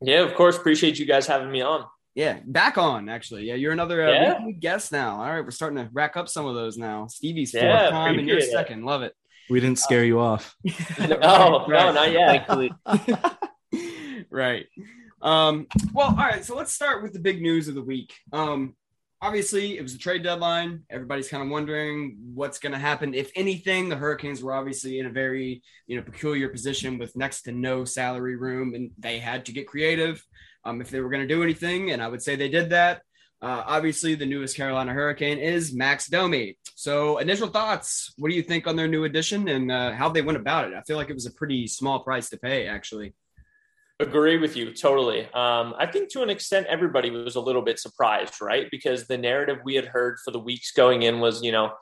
[0.00, 0.56] Yeah, of course.
[0.56, 1.84] Appreciate you guys having me on.
[2.14, 3.44] Yeah, back on actually.
[3.44, 4.50] Yeah, you're another uh, yeah.
[4.58, 5.16] guest now.
[5.16, 7.06] All right, we're starting to rack up some of those now.
[7.08, 8.86] Stevie's fourth yeah, time and you're second.
[8.86, 9.14] Love it.
[9.50, 10.56] We didn't scare uh, you off.
[10.64, 10.72] no,
[11.68, 11.68] right.
[11.68, 12.70] no, not yet.
[14.30, 14.64] right.
[15.20, 16.42] Um, well, all right.
[16.46, 18.14] So let's start with the big news of the week.
[18.32, 18.74] Um,
[19.20, 20.82] obviously it was a trade deadline.
[20.90, 23.88] Everybody's kind of wondering what's going to happen, if anything.
[23.88, 27.84] The Hurricanes were obviously in a very you know peculiar position with next to no
[27.84, 30.24] salary room, and they had to get creative
[30.64, 31.90] um, if they were going to do anything.
[31.90, 33.02] And I would say they did that.
[33.42, 36.56] Uh, obviously, the newest Carolina Hurricane is Max Domi.
[36.74, 38.14] So, initial thoughts.
[38.16, 40.74] What do you think on their new addition and uh, how they went about it?
[40.74, 43.14] I feel like it was a pretty small price to pay, actually.
[43.98, 45.22] Agree with you totally.
[45.32, 48.70] Um, I think to an extent, everybody was a little bit surprised, right?
[48.70, 51.72] Because the narrative we had heard for the weeks going in was, you know,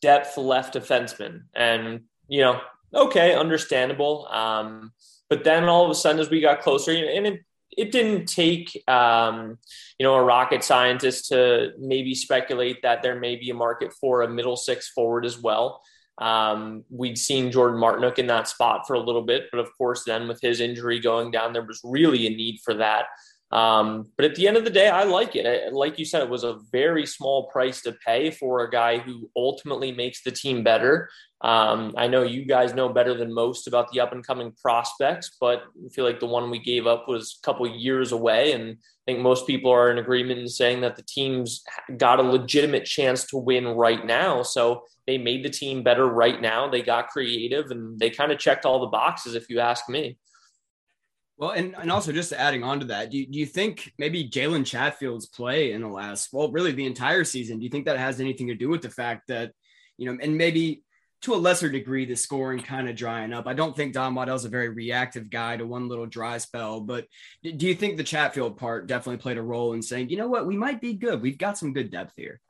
[0.00, 2.60] depth left defenseman, and you know,
[2.94, 4.28] okay, understandable.
[4.30, 4.92] Um,
[5.28, 7.40] but then all of a sudden, as we got closer, and it,
[7.76, 9.58] it didn't take, um,
[9.98, 14.22] you know, a rocket scientist to maybe speculate that there may be a market for
[14.22, 15.82] a middle six forward as well.
[16.18, 20.04] Um, we'd seen Jordan Martinook in that spot for a little bit, but of course,
[20.04, 23.06] then with his injury going down, there was really a need for that.
[23.52, 25.72] Um, but at the end of the day, I like it.
[25.72, 29.30] Like you said, it was a very small price to pay for a guy who
[29.36, 31.08] ultimately makes the team better.
[31.42, 35.36] Um, I know you guys know better than most about the up and coming prospects,
[35.40, 38.52] but I feel like the one we gave up was a couple years away.
[38.52, 41.62] And I think most people are in agreement in saying that the team's
[41.96, 44.42] got a legitimate chance to win right now.
[44.42, 46.68] So they made the team better right now.
[46.68, 50.18] They got creative and they kind of checked all the boxes, if you ask me.
[51.38, 54.28] Well, and, and also just adding on to that, do you, do you think maybe
[54.28, 57.98] Jalen Chatfield's play in the last, well, really the entire season, do you think that
[57.98, 59.52] has anything to do with the fact that,
[59.98, 60.82] you know, and maybe
[61.22, 63.46] to a lesser degree, the scoring kind of drying up.
[63.46, 67.06] I don't think Don Waddell's a very reactive guy to one little dry spell, but
[67.42, 70.46] do you think the Chatfield part definitely played a role in saying, you know what,
[70.46, 71.20] we might be good.
[71.20, 72.40] We've got some good depth here.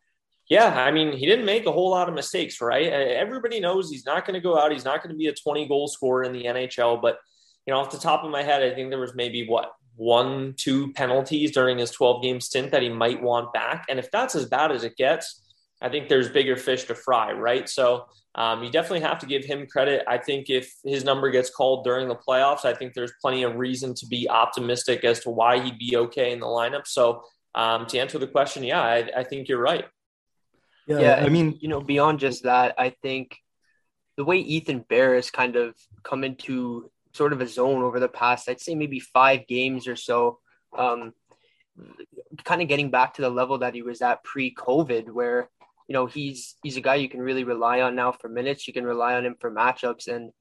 [0.49, 2.87] Yeah, I mean, he didn't make a whole lot of mistakes, right?
[2.87, 4.71] Everybody knows he's not going to go out.
[4.71, 7.03] He's not going to be a 20 goal scorer in the NHL.
[7.03, 7.19] But,
[7.67, 10.55] you know, off the top of my head, I think there was maybe what, one,
[10.57, 13.87] two penalties during his 12 game stint that he might want back.
[13.89, 15.43] And if that's as bad as it gets,
[15.81, 17.69] I think there's bigger fish to fry, right?
[17.69, 20.05] So um, you definitely have to give him credit.
[20.07, 23.57] I think if his number gets called during the playoffs, I think there's plenty of
[23.57, 26.87] reason to be optimistic as to why he'd be okay in the lineup.
[26.87, 27.25] So
[27.55, 29.87] um, to answer the question, yeah, I, I think you're right.
[30.87, 33.37] Yeah, yeah, I mean, you know, beyond just that, I think
[34.17, 35.75] the way Ethan Bear has kind of
[36.05, 39.97] come into sort of a zone over the past, I'd say maybe five games or
[39.97, 40.39] so,
[40.77, 41.13] um,
[42.45, 45.49] kind of getting back to the level that he was at pre-COVID, where
[45.89, 48.67] you know he's he's a guy you can really rely on now for minutes.
[48.67, 50.33] You can rely on him for matchups, and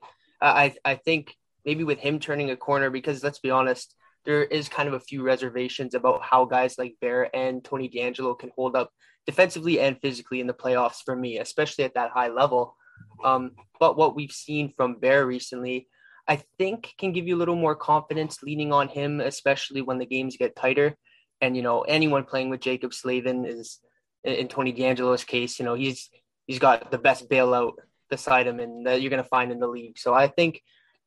[0.41, 1.35] I I think
[1.65, 4.99] maybe with him turning a corner, because let's be honest, there is kind of a
[4.99, 8.91] few reservations about how guys like Bear and Tony DeAngelo can hold up
[9.25, 12.75] defensively and physically in the playoffs for me, especially at that high level.
[13.23, 15.87] Um, but what we've seen from Bear recently,
[16.27, 20.05] I think can give you a little more confidence leaning on him, especially when the
[20.05, 20.95] games get tighter.
[21.41, 23.79] And, you know, anyone playing with Jaccob Slavin is
[24.23, 26.09] in Tony DeAngelo's case, you know, he's
[26.47, 27.73] he's got the best bailout
[28.09, 29.97] beside him and that you're gonna find in the league.
[29.97, 30.61] So I think,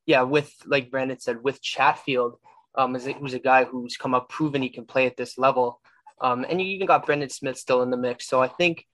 [0.06, 2.38] yeah, with like Brandon said, with Chatfield,
[2.76, 5.80] um, who's a guy who's come up proven he can play at this level.
[6.20, 8.28] Um, and you even got Brendan Smith still in the mix.
[8.28, 8.86] So I think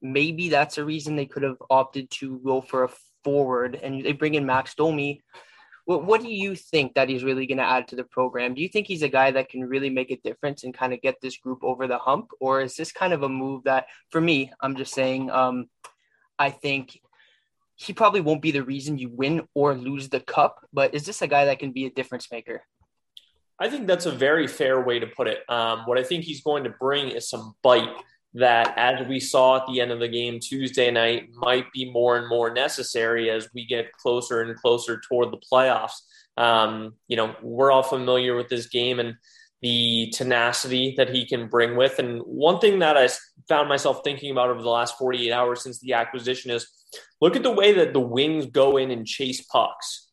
[0.00, 2.90] maybe that's a reason they could have opted to go for a
[3.24, 5.22] forward and they bring in Max Domi.
[5.88, 8.52] What, what do you think that he's really going to add to the program?
[8.52, 11.00] Do you think he's a guy that can really make a difference and kind of
[11.00, 12.28] get this group over the hump?
[12.40, 15.70] Or is this kind of a move that, for me, I'm just saying, um,
[16.38, 17.00] I think
[17.76, 21.22] he probably won't be the reason you win or lose the cup, but is this
[21.22, 22.60] a guy that can be a difference maker?
[23.58, 25.38] I think that's a very fair way to put it.
[25.48, 27.88] Um, what I think he's going to bring is some bite
[28.34, 32.16] that, as we saw at the end of the game Tuesday night, might be more
[32.16, 36.00] and more necessary as we get closer and closer toward the playoffs.
[36.36, 39.14] Um, you know, we're all familiar with this game and
[39.60, 41.98] the tenacity that he can bring with.
[41.98, 43.08] And one thing that I
[43.48, 46.68] found myself thinking about over the last 48 hours since the acquisition is
[47.20, 50.07] look at the way that the Wings go in and chase pucks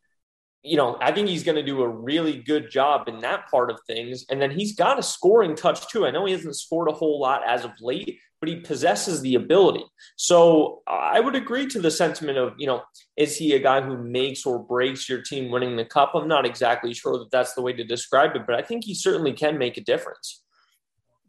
[0.65, 3.69] you know, I think he's going to do a really good job in that part
[3.69, 4.25] of things.
[4.29, 6.05] And then he's got a scoring touch too.
[6.05, 9.35] I know he hasn't scored a whole lot as of late, but he possesses the
[9.35, 9.85] ability.
[10.15, 12.81] So I would agree to the sentiment of, you know,
[13.15, 16.11] is he a guy who makes or breaks your team winning the cup?
[16.15, 18.95] I'm not exactly sure that that's the way to describe it, but I think he
[18.95, 20.43] certainly can make a difference.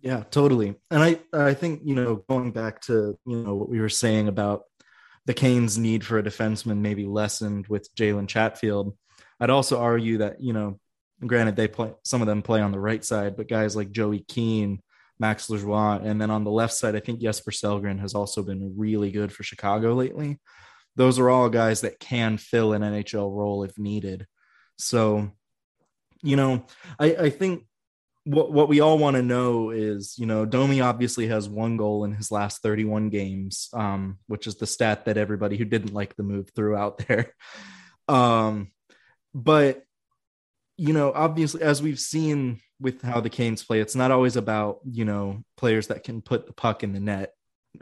[0.01, 0.77] Yeah, totally.
[0.90, 4.29] And I, I think, you know, going back to, you know, what we were saying
[4.29, 4.62] about
[5.27, 8.96] the Canes' need for a defenseman maybe lessened with Jalen Chatfield
[9.40, 10.79] I'd also argue that, you know,
[11.25, 14.20] granted they play some of them play on the right side, but guys like Joey
[14.20, 14.83] Keane,
[15.18, 18.75] Max Lajoie, and then on the left side, I think Jesper Sellgren has also been
[18.77, 20.38] really good for Chicago lately.
[20.96, 24.27] Those are all guys that can fill an NHL role if needed.
[24.79, 25.31] So,
[26.22, 26.66] you know,
[26.99, 27.64] I, I think
[28.25, 32.05] what what we all want to know is, you know, Domi obviously has one goal
[32.05, 36.16] in his last 31 games, um, which is the stat that everybody who didn't like
[36.16, 37.33] the move threw out there.
[38.09, 38.70] Um,
[39.37, 39.85] but
[40.79, 44.81] you know, obviously, as we've seen with how the Canes play, it's not always about
[44.90, 47.33] you know players that can put the puck in the net.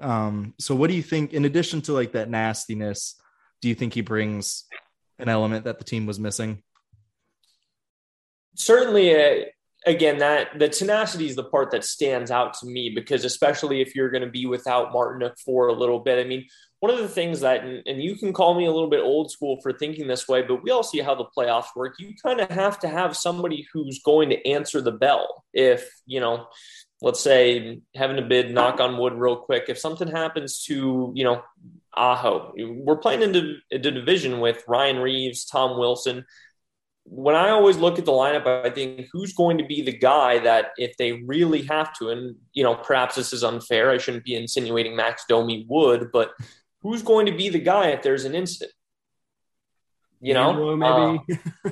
[0.00, 1.32] Um, so, what do you think?
[1.32, 3.14] In addition to like that nastiness,
[3.62, 4.64] do you think he brings
[5.18, 6.62] an element that the team was missing?
[8.56, 9.44] Certainly, uh,
[9.86, 13.94] again, that the tenacity is the part that stands out to me because, especially if
[13.94, 16.46] you're going to be without Martinook for a little bit, I mean,
[16.84, 19.58] one of the things that, and you can call me a little bit old school
[19.62, 21.94] for thinking this way, but we all see how the playoffs work.
[21.98, 25.46] You kind of have to have somebody who's going to answer the bell.
[25.54, 26.46] If, you know,
[27.00, 31.24] let's say having a bid, knock on wood real quick, if something happens to, you
[31.24, 31.40] know,
[31.94, 36.26] Aho, we're playing into a division with Ryan Reaves, Tom Wilson.
[37.04, 40.38] When I always look at the lineup, I think who's going to be the guy
[40.40, 43.90] that if they really have to, and you know, perhaps this is unfair.
[43.90, 46.32] I shouldn't be insinuating Max Domi would, but
[46.84, 48.70] who's going to be the guy if there's an incident?
[50.20, 51.42] You know, maybe.
[51.64, 51.70] Uh,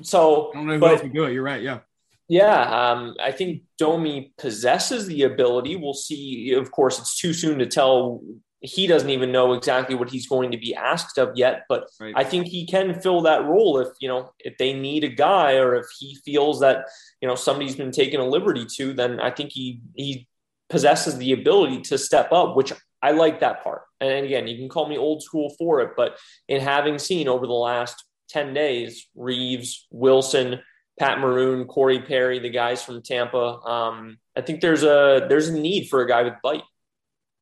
[0.00, 1.32] so, I don't know who but, else would do it.
[1.32, 1.60] You're right.
[1.60, 1.80] Yeah.
[2.28, 5.74] Yeah, um, I think Domi possesses the ability.
[5.74, 6.52] We'll see.
[6.52, 8.22] Of course, it's too soon to tell.
[8.60, 12.14] He doesn't even know exactly what he's going to be asked of yet, but right.
[12.14, 15.54] I think he can fill that role if you know if they need a guy
[15.56, 16.86] or if he feels that
[17.20, 18.92] you know somebody's been taking a liberty to.
[18.92, 20.28] Then I think he he
[20.68, 23.82] possesses the ability to step up, which I like that part.
[24.00, 27.46] And again, you can call me old school for it, but in having seen over
[27.46, 30.60] the last 10 days, Reaves, Wilson,
[30.98, 35.58] Pat Maroon, Corey Perry, the guys from Tampa, um, I think there's a there's a
[35.58, 36.62] need for a guy with bite.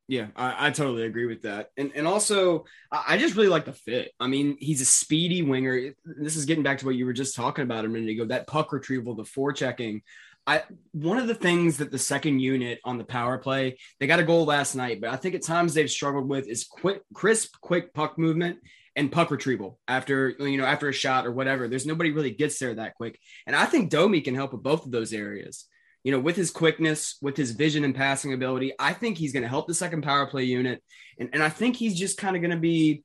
[0.06, 1.68] Yeah, I, I, totally agree with that.
[1.76, 4.12] And and also I just really like the fit.
[4.18, 5.92] I mean, he's a speedy winger.
[6.04, 8.46] This is getting back to what you were just talking about a minute ago, that
[8.46, 10.00] puck retrieval, the forechecking.
[10.48, 14.18] I one of the things that the second unit on the power play, they got
[14.18, 17.60] a goal last night, but I think at times they've struggled with is quick, crisp,
[17.60, 18.58] quick puck movement
[18.96, 21.68] and puck retrieval after you know after a shot or whatever.
[21.68, 24.86] There's nobody really gets there that quick, and I think Domi can help with both
[24.86, 25.66] of those areas.
[26.02, 29.42] You know, with his quickness, with his vision and passing ability, I think he's going
[29.42, 30.82] to help the second power play unit,
[31.18, 33.04] and and I think he's just kind of going to be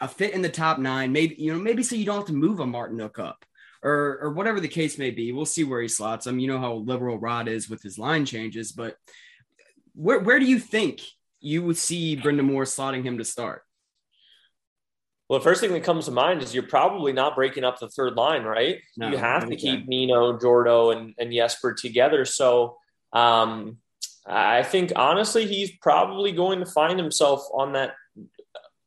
[0.00, 1.12] a fit in the top nine.
[1.12, 3.44] Maybe you know maybe so you don't have to move a Martinook up
[3.82, 5.32] or or whatever the case may be.
[5.32, 6.38] We'll see where he slots him.
[6.38, 8.96] You know how liberal Rod is with his line changes, but
[9.94, 11.00] where where do you think
[11.40, 13.62] you would see Brind'Amour slotting him to start?
[15.28, 17.88] Well, the first thing that comes to mind is you're probably not breaking up the
[17.88, 18.78] third line, right?
[18.96, 22.24] No, you have to keep Nino, Jordo, and, and Jesper together.
[22.24, 22.78] So
[23.12, 23.76] um,
[24.26, 27.92] I think honestly, he's probably going to find himself on that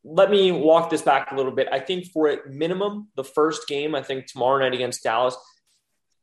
[0.03, 1.67] let me walk this back a little bit.
[1.71, 5.35] I think for at minimum, the first game, I think tomorrow night against Dallas,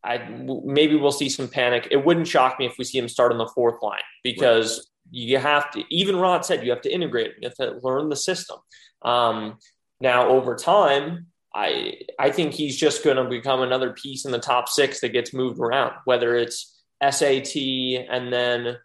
[0.02, 0.18] I
[0.64, 1.88] maybe we'll see some panic.
[1.90, 4.84] It wouldn't shock me if we see him start on the fourth line because right.
[5.10, 5.84] you have to.
[5.90, 7.34] Even Rod said you have to integrate.
[7.40, 8.58] You have to learn the system.
[9.02, 9.58] Um,
[10.00, 14.38] now over time, I I think he's just going to become another piece in the
[14.38, 15.94] top six that gets moved around.
[16.04, 18.76] Whether it's SAT and then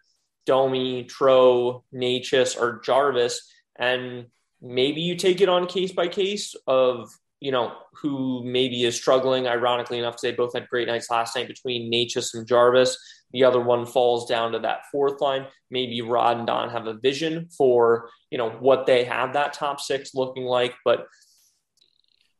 [0.46, 4.26] Domi, Tro, Necas, or Jarvis, and
[4.64, 9.46] maybe you take it on case by case of you know who maybe is struggling.
[9.46, 12.96] Ironically enough, they both had great nights last night between Necas and Jarvis.
[13.32, 15.46] The other one falls down to that fourth line.
[15.70, 19.80] Maybe Rod and Don have a vision for you know what they have that top
[19.80, 21.06] six looking like, but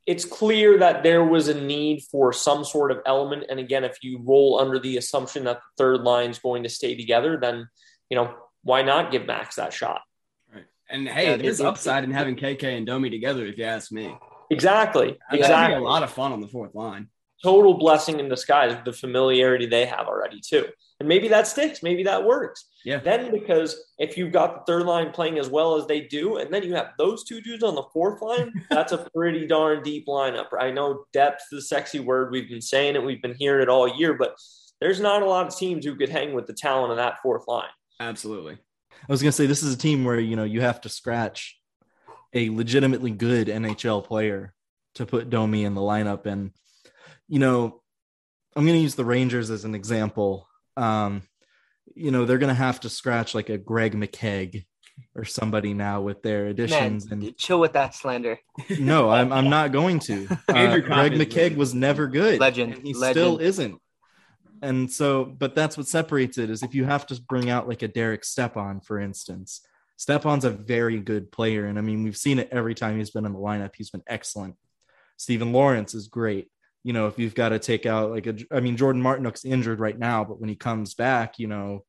[0.07, 3.45] it's clear that there was a need for some sort of element.
[3.49, 6.69] And again, if you roll under the assumption that the third line is going to
[6.69, 7.69] stay together, then
[8.09, 10.01] you know why not give Max that shot?
[10.91, 14.17] And hey, yeah, there's upside in having KK and Domi together, if you ask me.
[14.51, 15.19] Exactly.
[15.33, 15.77] Exactly.
[15.77, 17.09] a lot of fun on the fourth line.
[17.43, 20.67] Total blessing in disguise, with the familiarity they have already too.
[21.01, 21.83] And maybe that sticks.
[21.83, 22.67] Maybe that works.
[22.85, 22.99] Yeah.
[22.99, 26.53] Then because if you've got the third line playing as well as they do, and
[26.53, 30.07] then you have those two dudes on the fourth line, that's a pretty darn deep
[30.07, 30.47] lineup.
[30.59, 32.31] I know depth is a sexy word.
[32.31, 33.05] We've been saying it.
[33.05, 34.37] We've been hearing it all year, but
[34.81, 37.49] there's not a lot of teams who could hang with the talent of that fourth
[37.49, 37.69] line.
[38.01, 38.59] Absolutely.
[39.09, 41.59] I was gonna say this is a team where you know you have to scratch
[42.33, 44.55] a legitimately good NHL player
[44.95, 46.53] to put Domi in the lineup, and
[47.29, 47.83] you know
[48.57, 50.49] I'm gonna use the Rangers as an example.
[50.77, 51.23] Um,
[51.95, 54.65] you know they're gonna have to scratch like a Greg McKegg
[55.15, 58.39] or somebody now with their additions Man, and chill with that slander.
[58.79, 60.29] No, I'm I'm not going to.
[60.49, 62.39] Uh, Greg McKegg was never good.
[62.39, 62.79] Legend.
[62.83, 63.13] he Legend.
[63.13, 63.81] still isn't
[64.65, 67.83] and so but that's what separates it is if you have to bring out like
[67.83, 69.61] a Derek Stepan for instance
[69.97, 71.67] Stepan's a very good player.
[71.67, 73.73] And I mean we've seen it every time he's been in the lineup.
[73.77, 74.57] He's been excellent.
[75.17, 76.51] Steven Lorentz is great.
[76.83, 79.81] You know if you've got to take out like a I mean Jordan Martinook's injured
[79.81, 81.85] right now but when he comes back you know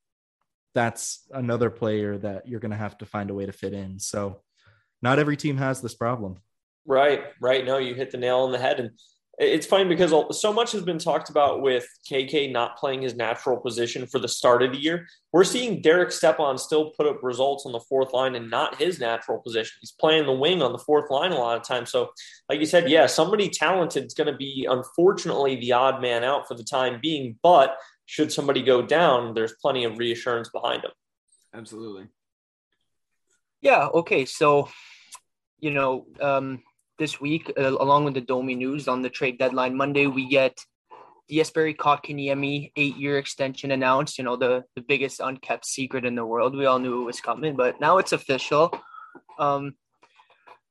[0.74, 3.98] that's another player that you're going to have to find a way to fit in.
[3.98, 4.42] So
[5.02, 6.38] not every team has this problem.
[6.86, 7.66] Right right.
[7.66, 8.80] No you hit the nail on the head.
[8.80, 8.92] And
[9.38, 13.58] it's funny because so much has been talked about with KK not playing his natural
[13.58, 15.08] position for the start of the year.
[15.34, 19.00] We're seeing Derek Stepan still put up results on the fourth line and not his
[19.00, 19.78] natural position.
[19.82, 21.92] He's playing the wing on the fourth line a lot of times.
[21.92, 22.12] So,
[22.48, 26.48] like you said, yeah, somebody talented is going to be unfortunately the odd man out
[26.48, 27.38] for the time being.
[27.44, 30.92] But should somebody go down, there's plenty of reassurance behind him.
[31.54, 32.08] Absolutely.
[33.62, 33.88] Yeah.
[33.88, 34.24] Okay.
[34.26, 34.70] So,
[35.60, 36.64] you know, um,
[36.98, 40.58] this week, uh, along with the Domi news on the trade deadline Monday, we get
[41.28, 44.18] the Jesperi Kotkaniemi eight-year extension announced.
[44.18, 46.56] You know, the the biggest unkept secret in the world.
[46.56, 48.72] We all knew it was coming, but now it's official.
[49.40, 49.76] Um,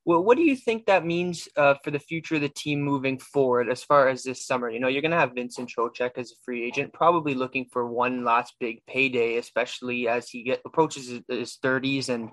[0.06, 3.18] well, what do you think that means uh, for the future of the team moving
[3.18, 4.68] forward as far as this summer?
[4.68, 7.86] You know, you're going to have Vincent Trocheck as a free agent, probably looking for
[7.86, 12.10] one last big payday, especially as he get, approaches his, his 30s.
[12.10, 12.30] And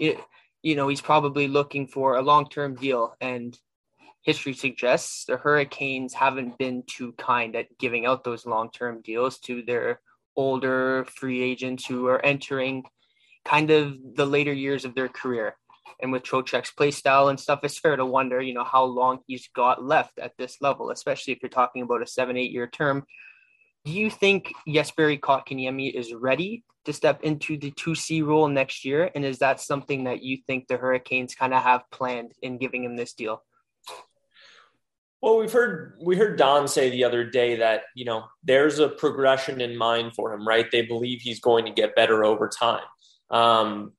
[0.00, 0.18] it,
[0.62, 3.14] you know, he's probably looking for a long term deal.
[3.20, 3.58] And
[4.22, 9.38] history suggests the Hurricanes haven't been too kind at giving out those long term deals
[9.40, 10.00] to their
[10.36, 12.84] older free agents who are entering
[13.44, 15.56] kind of the later years of their career.
[16.00, 19.20] And with Trocheck's play style and stuff, it's fair to wonder, you know, how long
[19.26, 22.66] he's got left at this level, especially if you're talking about a seven, eight year
[22.66, 23.04] term.
[23.84, 29.10] Do you think Jesperi Kotkaniemi is ready to step into the 2C role next year?
[29.14, 32.84] And is that something that you think the Hurricanes kind of have planned in giving
[32.84, 33.42] him this deal?
[35.20, 38.88] Well, we've heard we heard Don say the other day that you know there's a
[38.88, 40.68] progression in mind for him, right?
[40.70, 42.82] They believe he's going to get better over time.
[43.30, 43.92] Um,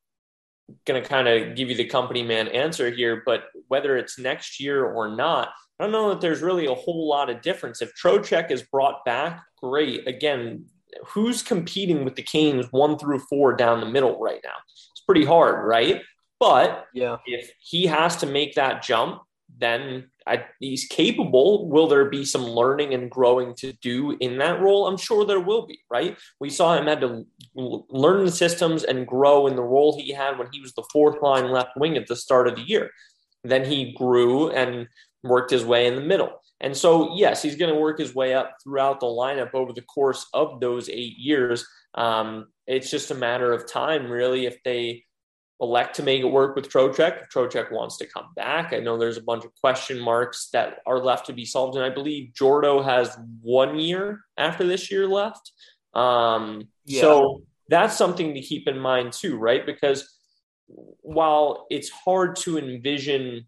[0.86, 4.60] going to kind of give you the company man answer here, but whether it's next
[4.60, 5.50] year or not,
[5.80, 7.82] I don't know that there's really a whole lot of difference.
[7.82, 10.08] If Trocheck is brought back, great.
[10.08, 10.66] Again,
[11.06, 14.56] who's competing with the Canes one through four down the middle right now?
[14.92, 16.02] It's pretty hard, right?
[16.40, 19.22] But yeah, if he has to make that jump,
[19.58, 21.70] then I, he's capable.
[21.70, 24.88] Will there be some learning and growing to do in that role?
[24.88, 26.18] I'm sure there will be, right?
[26.40, 30.38] We saw him had to learn the systems and grow in the role he had
[30.38, 32.90] when he was the fourth line left wing at the start of the year.
[33.44, 34.88] Then he grew and
[35.24, 36.40] worked his way in the middle.
[36.62, 39.82] And so, yes, he's going to work his way up throughout the lineup over the
[39.82, 41.68] course of those eight years.
[41.96, 45.04] Um, it's just a matter of time, really, if they
[45.60, 47.22] elect to make it work with Trocheck.
[47.22, 50.80] If Trocheck wants to come back, I know there's a bunch of question marks that
[50.86, 55.08] are left to be solved, and I believe Jordo has one year after this year
[55.08, 55.52] left.
[55.94, 57.02] Um, yeah.
[57.02, 59.66] So that's something to keep in mind too, right?
[59.66, 60.10] Because
[60.68, 63.46] while it's hard to envision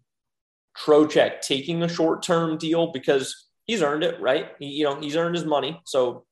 [0.84, 4.48] Trocheck taking a short-term deal because he's earned it, right?
[4.58, 6.24] He, you know, he's earned his money, so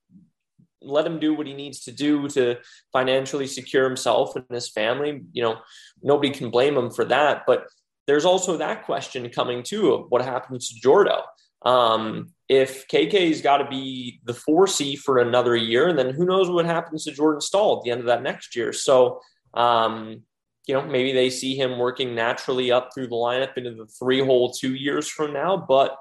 [0.81, 2.57] let him do what he needs to do to
[2.93, 5.23] financially secure himself and his family.
[5.33, 5.57] You know,
[6.03, 7.45] nobody can blame him for that.
[7.47, 7.67] But
[8.07, 11.23] there's also that question coming too of what happens to Jordo.
[11.65, 16.51] Um, if KK's got to be the 4C for another year, and then who knows
[16.51, 18.73] what happens to Jordan Staal at the end of that next year.
[18.73, 19.21] So,
[19.55, 20.23] um,
[20.67, 24.21] you know, maybe they see him working naturally up through the lineup into the three
[24.21, 25.57] hole two years from now.
[25.57, 25.97] But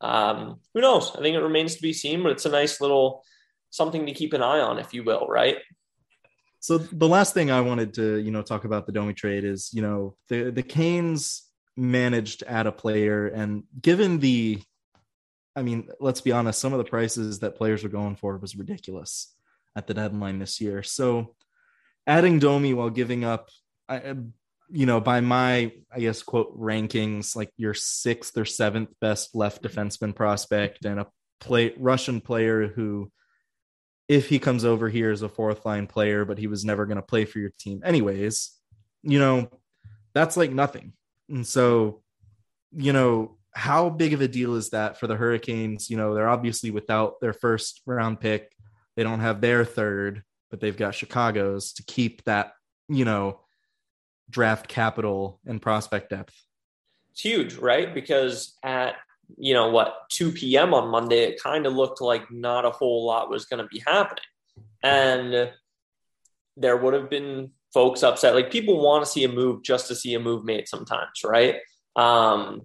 [0.00, 1.14] um, who knows?
[1.14, 3.24] I think it remains to be seen, but it's a nice little
[3.70, 5.58] something to keep an eye on, if you will, right?
[6.58, 9.70] So the last thing I wanted to, you know, talk about the Domi trade is,
[9.72, 11.46] you know, the the Canes
[11.76, 14.60] managed to add a player, and given the,
[15.56, 18.56] I mean, let's be honest, some of the prices that players were going for was
[18.56, 19.34] ridiculous
[19.74, 20.82] at the deadline this year.
[20.82, 21.34] So
[22.06, 23.48] adding Domi while giving up,
[23.90, 24.14] I,
[24.70, 29.62] you know, by my, I guess, quote rankings, like your sixth or seventh best left
[29.62, 31.06] defenseman prospect and a
[31.40, 33.10] play Russian player who
[34.08, 36.96] if he comes over here as a fourth line player, but he was never going
[36.96, 38.50] to play for your team anyways,
[39.02, 39.48] you know,
[40.14, 40.92] that's like nothing.
[41.28, 42.02] And so,
[42.72, 45.90] you know, how big of a deal is that for the Hurricanes?
[45.90, 48.52] You know, they're obviously without their first round pick.
[48.96, 52.52] They don't have their third, but they've got Chicago's to keep that,
[52.88, 53.40] you know,
[54.30, 56.34] draft capital and prospect depth.
[57.12, 57.92] It's huge, right?
[57.92, 58.94] Because at
[59.38, 63.06] you know what 2 p.m on monday it kind of looked like not a whole
[63.06, 64.24] lot was going to be happening.
[64.82, 65.50] And
[66.56, 68.34] there would have been folks upset.
[68.34, 71.56] Like people want to see a move just to see a move made sometimes right?
[71.96, 72.62] Um,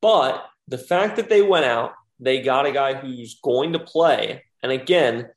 [0.00, 4.42] but the fact that they went out they got a guy who's going to play
[4.62, 5.28] and again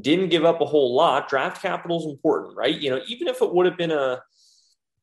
[0.00, 1.28] didn't give up a whole lot.
[1.28, 2.78] Draft capital is important right?
[2.78, 4.20] You know even if it would have been a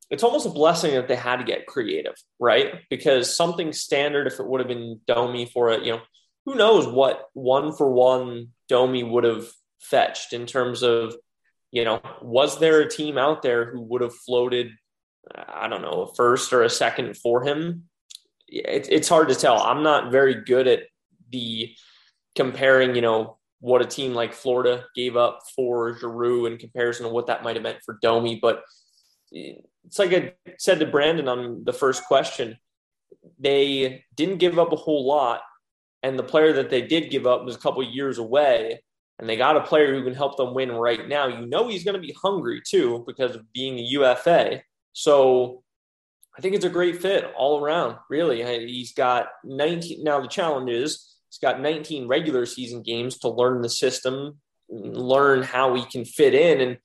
[0.09, 2.75] it's almost a blessing that they had to get creative, right?
[2.89, 6.01] Because something standard, if it would have been Domi for it, you know,
[6.45, 9.47] who knows what one for one Domi would have
[9.79, 11.15] fetched in terms of,
[11.71, 14.71] you know, was there a team out there who would have floated,
[15.35, 17.85] I don't know, a first or a second for him?
[18.47, 19.59] It, it's hard to tell.
[19.59, 20.81] I'm not very good at
[21.31, 21.73] the
[22.35, 27.11] comparing, you know, what a team like Florida gave up for Giroux in comparison to
[27.11, 28.63] what that might have meant for Domi, but
[29.85, 32.57] it's like I said to Brandon on the first question,
[33.39, 35.41] they didn't give up a whole lot.
[36.01, 38.81] And the player that they did give up was a couple years away.
[39.19, 41.27] And they got a player who can help them win right now.
[41.27, 44.61] You know, he's going to be hungry too because of being a UFA.
[44.91, 45.63] So
[46.37, 48.43] I think it's a great fit all around, really.
[48.67, 50.03] He's got 19.
[50.03, 55.43] Now, the challenge is he's got 19 regular season games to learn the system, learn
[55.43, 56.59] how he can fit in.
[56.59, 56.77] And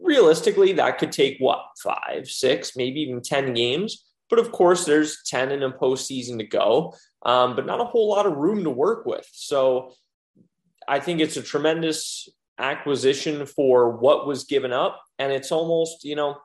[0.00, 4.04] realistically, that could take what, five, six, maybe even 10 games.
[4.28, 6.94] But of course, there's 10 in a postseason to go,
[7.24, 9.28] um, but not a whole lot of room to work with.
[9.32, 9.92] So
[10.88, 12.28] I think it's a tremendous
[12.58, 15.02] acquisition for what was given up.
[15.18, 16.36] And it's almost, you know,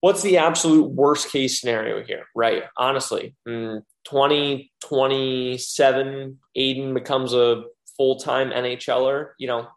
[0.00, 2.64] what's the absolute worst case scenario here, right?
[2.76, 7.64] Honestly, mm, 2027, Aidan becomes a
[7.96, 9.32] full time NHLer.
[9.38, 9.68] You know,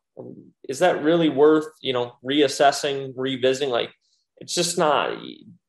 [0.69, 3.89] is that really worth you know reassessing revisiting like
[4.37, 5.17] it's just not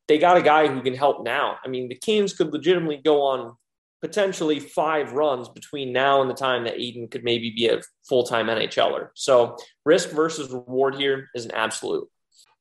[0.07, 3.22] they got a guy who can help now i mean the Canes could legitimately go
[3.22, 3.57] on
[4.05, 8.24] potentially five runs between now and the time that Aidan could maybe be a full
[8.24, 9.09] time NHLer.
[9.14, 12.07] So risk versus reward here is an absolute.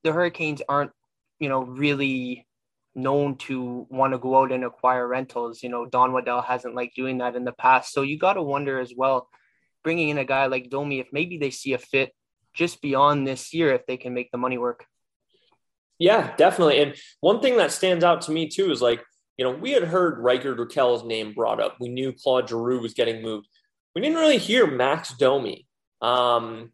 [0.05, 0.91] The Hurricanes aren't,
[1.39, 2.47] you know, really
[2.95, 5.61] known to want to go out and acquire rentals.
[5.61, 7.91] You know, Don Waddell hasn't liked doing that in the past.
[7.91, 9.27] So you got to wonder as well,
[9.83, 12.13] bringing in a guy like Domi, if maybe they see a fit
[12.53, 14.85] just beyond this year, if they can make the money work.
[15.99, 16.81] Yeah, definitely.
[16.81, 19.03] And one thing that stands out to me too is like,
[19.37, 21.77] you know, we had heard Rickard Rakell's name brought up.
[21.79, 23.47] We knew Claude Giroux was getting moved.
[23.95, 25.67] We didn't really hear Max Domi.
[26.01, 26.71] Um,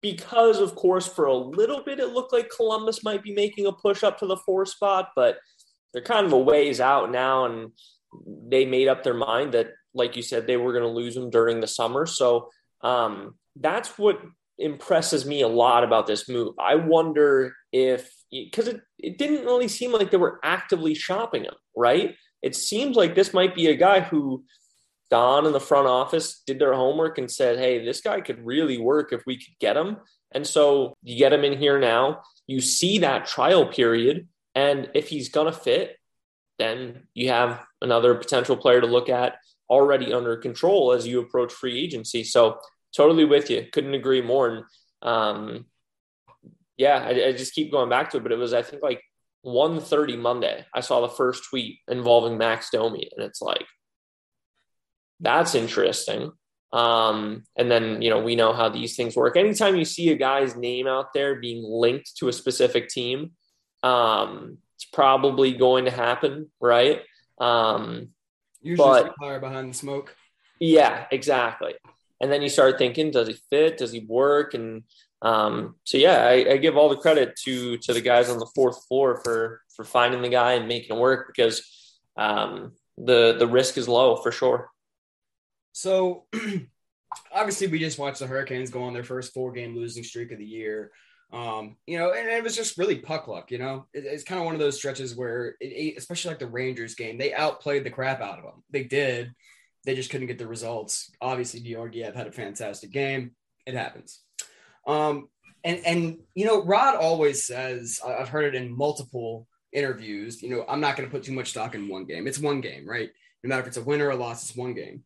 [0.00, 3.72] because, of course, for a little bit, it looked like Columbus might be making a
[3.72, 5.38] push up to the four spot, but
[5.92, 7.46] they're kind of a ways out now.
[7.46, 7.72] And
[8.48, 11.30] they made up their mind that, like you said, they were going to lose him
[11.30, 12.06] during the summer.
[12.06, 12.50] So
[12.82, 14.20] um, that's what
[14.58, 16.54] impresses me a lot about this move.
[16.58, 21.54] I wonder if because it, it didn't really seem like they were actively shopping him,
[21.76, 22.16] right?
[22.42, 24.44] It seems like this might be a guy who
[25.10, 28.78] Don in the front office did their homework and said, Hey, this guy could really
[28.78, 29.98] work if we could get him.
[30.32, 34.28] And so you get him in here now, you see that trial period.
[34.54, 35.96] And if he's going to fit,
[36.58, 39.36] then you have another potential player to look at
[39.68, 42.24] already under control as you approach free agency.
[42.24, 42.58] So
[42.96, 43.66] totally with you.
[43.72, 44.48] Couldn't agree more.
[44.48, 44.64] And
[45.02, 45.66] um,
[46.76, 49.02] yeah, I, I, just keep going back to it, but it was I think like
[49.44, 50.64] 1.30 Monday.
[50.74, 53.66] I saw the first tweet involving Max Domi, and it's like
[55.20, 56.32] that's interesting.
[56.72, 59.36] Um, and then you know we know how these things work.
[59.36, 63.32] Anytime you see a guy's name out there being linked to a specific team,
[63.82, 67.02] um, it's probably going to happen, right?
[67.38, 68.08] Um,
[68.64, 70.16] Usually, but, fire behind the smoke.
[70.58, 71.74] Yeah, exactly.
[72.20, 73.76] And then you start thinking, does he fit?
[73.76, 74.54] Does he work?
[74.54, 74.84] And
[75.22, 78.50] um, so yeah, I, I, give all the credit to to the guys on the
[78.54, 81.62] fourth floor for for finding the guy and making it work because
[82.16, 84.70] um, the the risk is low for sure.
[85.72, 86.24] So
[87.32, 90.38] obviously, we just watched the Hurricanes go on their first four game losing streak of
[90.38, 90.92] the year.
[91.34, 93.50] Um, you know, and it was just really puck luck.
[93.50, 96.46] You know, it, it's kind of one of those stretches where, it, especially like the
[96.46, 98.62] Rangers game, they outplayed the crap out of them.
[98.70, 99.32] They did.
[99.84, 101.10] They just couldn't get the results.
[101.20, 103.32] Obviously, Georgiev had a fantastic game.
[103.66, 104.20] It happens.
[104.86, 105.28] Um,
[105.64, 110.40] and and you know, Rod always says I've heard it in multiple interviews.
[110.40, 112.28] You know, I'm not going to put too much stock in one game.
[112.28, 113.10] It's one game, right?
[113.42, 115.02] No matter if it's a win or a loss, it's one game.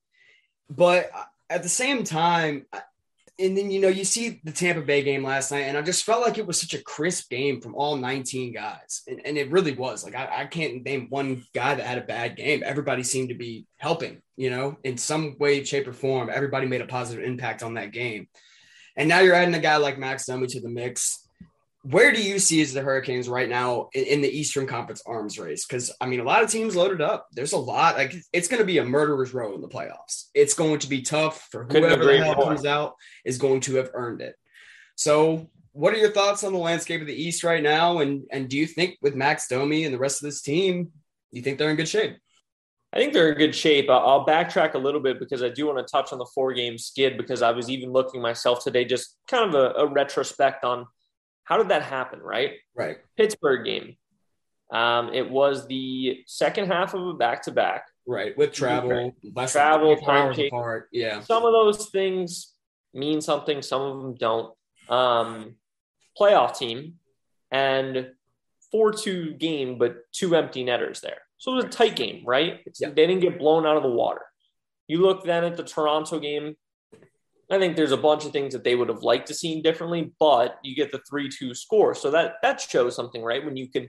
[0.69, 1.11] But
[1.49, 2.67] at the same time,
[3.39, 6.05] and then you know you see the Tampa Bay game last night, and I just
[6.05, 9.51] felt like it was such a crisp game from all 19 guys, and, and it
[9.51, 10.05] really was.
[10.05, 12.63] Like I, I, can't name one guy that had a bad game.
[12.65, 16.31] Everybody seemed to be helping, you know, in some way, shape, or form.
[16.33, 18.29] Everybody made a positive impact on that game.
[18.97, 21.28] And now you're adding a guy like Max Domi to the mix.
[21.91, 25.39] Where do you see as the Hurricanes right now in, in the Eastern Conference arms
[25.39, 25.65] race?
[25.65, 27.29] Because I mean, a lot of teams loaded up.
[27.33, 27.97] There's a lot.
[27.97, 30.25] Like it's going to be a murderer's row in the playoffs.
[30.35, 33.91] It's going to be tough for whoever the hell comes out is going to have
[33.95, 34.35] earned it.
[34.97, 38.01] So, what are your thoughts on the landscape of the East right now?
[38.01, 40.93] And and do you think with Max Domi and the rest of this team,
[41.31, 42.19] you think they're in good shape?
[42.93, 43.89] I think they're in good shape.
[43.89, 46.77] I'll backtrack a little bit because I do want to touch on the four game
[46.77, 50.87] skid because I was even looking myself today, just kind of a, a retrospect on
[51.49, 52.53] how did that happen, right?
[52.77, 52.99] Right.
[53.17, 53.97] Pittsburgh game.
[54.71, 57.87] Um, it was the second half of a back to back.
[58.07, 58.37] Right.
[58.37, 58.91] With travel,
[59.35, 59.49] right.
[59.49, 60.53] travel, time change.
[60.53, 60.91] Apart.
[60.93, 61.23] Yeah.
[61.23, 62.53] Some of those things
[62.93, 64.55] mean something, some of them don't.
[64.91, 65.55] Um,
[66.21, 66.97] playoff team
[67.51, 68.11] and
[68.71, 71.23] 4 2 game, but two empty netters there.
[71.39, 72.61] So it was a tight game, right?
[72.79, 74.23] They didn't get blown out of the water.
[74.87, 76.57] You look then at the Toronto game.
[77.51, 80.13] I think there's a bunch of things that they would have liked to see differently,
[80.21, 83.45] but you get the three-two score, so that that shows something, right?
[83.45, 83.89] When you can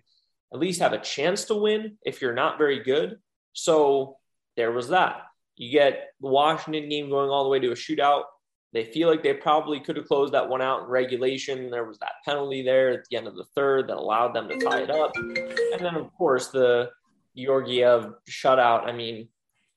[0.54, 3.18] at least have a chance to win if you're not very good.
[3.54, 4.18] So
[4.56, 5.24] there was that.
[5.58, 8.24] You get the Washington game going all the way to a shootout.
[8.72, 11.70] They feel like they probably could have closed that one out in regulation.
[11.70, 14.60] There was that penalty there at the end of the third that allowed them to
[14.60, 15.12] tie it up.
[15.16, 16.90] And then, of course, the
[17.36, 19.28] Georgiev shutout, I mean,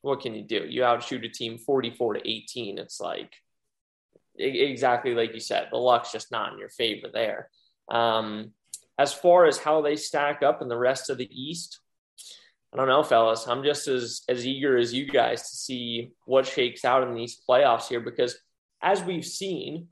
[0.01, 0.65] what can you do?
[0.67, 2.77] You outshoot a team 44 to 18.
[2.77, 3.33] It's like
[4.37, 7.49] exactly like you said, the luck's just not in your favor there.
[7.89, 8.51] Um,
[8.97, 11.79] as far as how they stack up in the rest of the East,
[12.73, 13.47] I don't know, fellas.
[13.47, 17.39] I'm just as as eager as you guys to see what shakes out in these
[17.47, 18.37] playoffs here because
[18.81, 19.87] as we've seen,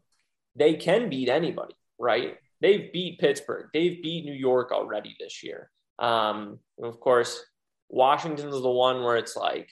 [0.56, 2.38] they can beat anybody, right?
[2.60, 5.70] They've beat Pittsburgh, they've beat New York already this year.
[6.00, 7.44] Um, of course,
[7.90, 9.70] Washington's the one where it's like,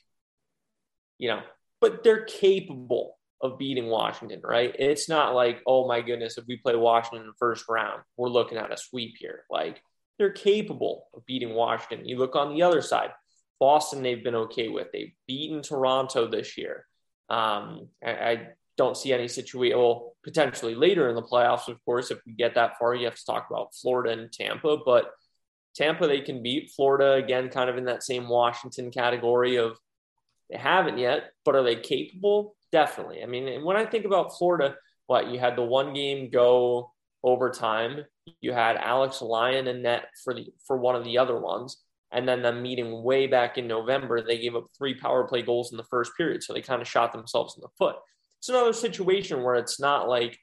[1.18, 1.42] you know,
[1.82, 4.76] but they're capable of beating Washington, right?
[4.78, 8.30] It's not like, oh my goodness, if we play Washington in the first round, we're
[8.30, 9.44] looking at a sweep here.
[9.50, 9.82] Like
[10.18, 12.08] they're capable of beating Washington.
[12.08, 13.12] You look on the other side,
[13.60, 14.88] Boston, they've been okay with.
[14.92, 16.86] They've beaten Toronto this year.
[17.30, 19.78] Um, I, I, don't see any situation.
[19.78, 23.16] Well, potentially later in the playoffs, of course, if we get that far, you have
[23.18, 24.78] to talk about Florida and Tampa.
[24.86, 25.12] But
[25.76, 29.78] Tampa, they can beat Florida again, kind of in that same Washington category of
[30.50, 32.56] they haven't yet, but are they capable?
[32.72, 33.24] Definitely.
[33.24, 34.76] I mean, when I think about Florida,
[35.08, 36.92] what you had the one game go
[37.24, 38.06] overtime,
[38.42, 41.78] you had Alex Lyon and net for the for one of the other ones,
[42.12, 45.72] and then them meeting way back in November, they gave up three power play goals
[45.72, 47.96] in the first period, so they kind of shot themselves in the foot.
[48.40, 50.38] It's another situation where it's not like,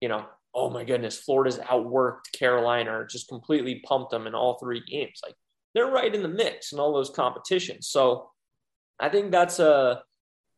[0.00, 4.58] you know, oh my goodness, Florida's outworked Carolina or just completely pumped them in all
[4.58, 5.20] three games.
[5.24, 5.34] Like
[5.74, 7.88] they're right in the mix in all those competitions.
[7.88, 8.30] So
[8.98, 10.02] I think that's a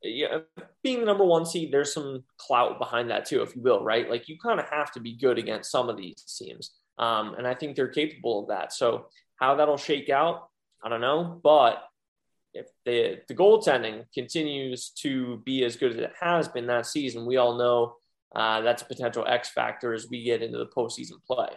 [0.03, 0.39] yeah,
[0.83, 4.09] being the number one seed, there's some clout behind that too, if you will, right?
[4.09, 6.73] Like you kind of have to be good against some of these teams.
[6.99, 8.73] Um, and I think they're capable of that.
[8.73, 10.49] So how that'll shake out,
[10.85, 11.41] I don't know.
[11.43, 11.83] But
[12.55, 17.27] if the the goaltending continues to be as good as it has been that season,
[17.27, 17.97] we all know
[18.35, 21.49] uh, that's a potential X factor as we get into the postseason play.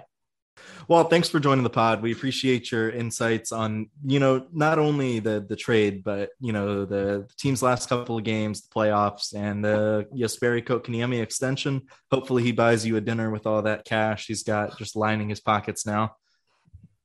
[0.88, 2.03] Well, thanks for joining the pod.
[2.03, 6.86] We appreciate your insights on, you know, not only the the trade, but you know
[6.86, 11.88] the, the team's last couple of games, the playoffs, and the Jesperi Kotkaniemi extension.
[12.11, 15.39] Hopefully, he buys you a dinner with all that cash he's got just lining his
[15.39, 16.15] pockets now.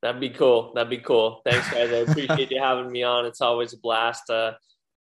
[0.03, 0.73] That'd be cool.
[0.75, 1.41] That'd be cool.
[1.45, 1.91] Thanks, guys.
[1.91, 3.25] I appreciate you having me on.
[3.25, 4.29] It's always a blast.
[4.29, 4.53] Uh,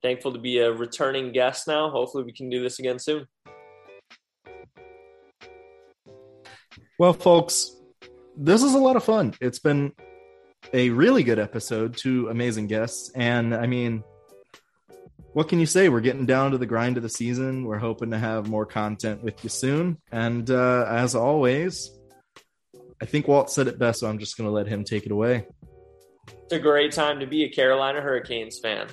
[0.01, 1.91] thankful to be a returning guest now.
[1.91, 3.28] Hopefully, we can do this again soon.
[6.97, 7.76] Well, folks,
[8.38, 9.34] this is a lot of fun.
[9.41, 9.93] It's been
[10.73, 13.11] a really good episode, two amazing guests.
[13.15, 14.03] And I mean,
[15.34, 15.89] what can you say?
[15.89, 17.65] We're getting down to the grind of the season.
[17.65, 19.97] We're hoping to have more content with you soon.
[20.11, 21.91] And uh, as always,
[23.01, 25.11] I think Walt said it best, so I'm just going to let him take it
[25.11, 25.45] away.
[26.43, 28.88] It's a great time to be a Carolina Hurricanes fan.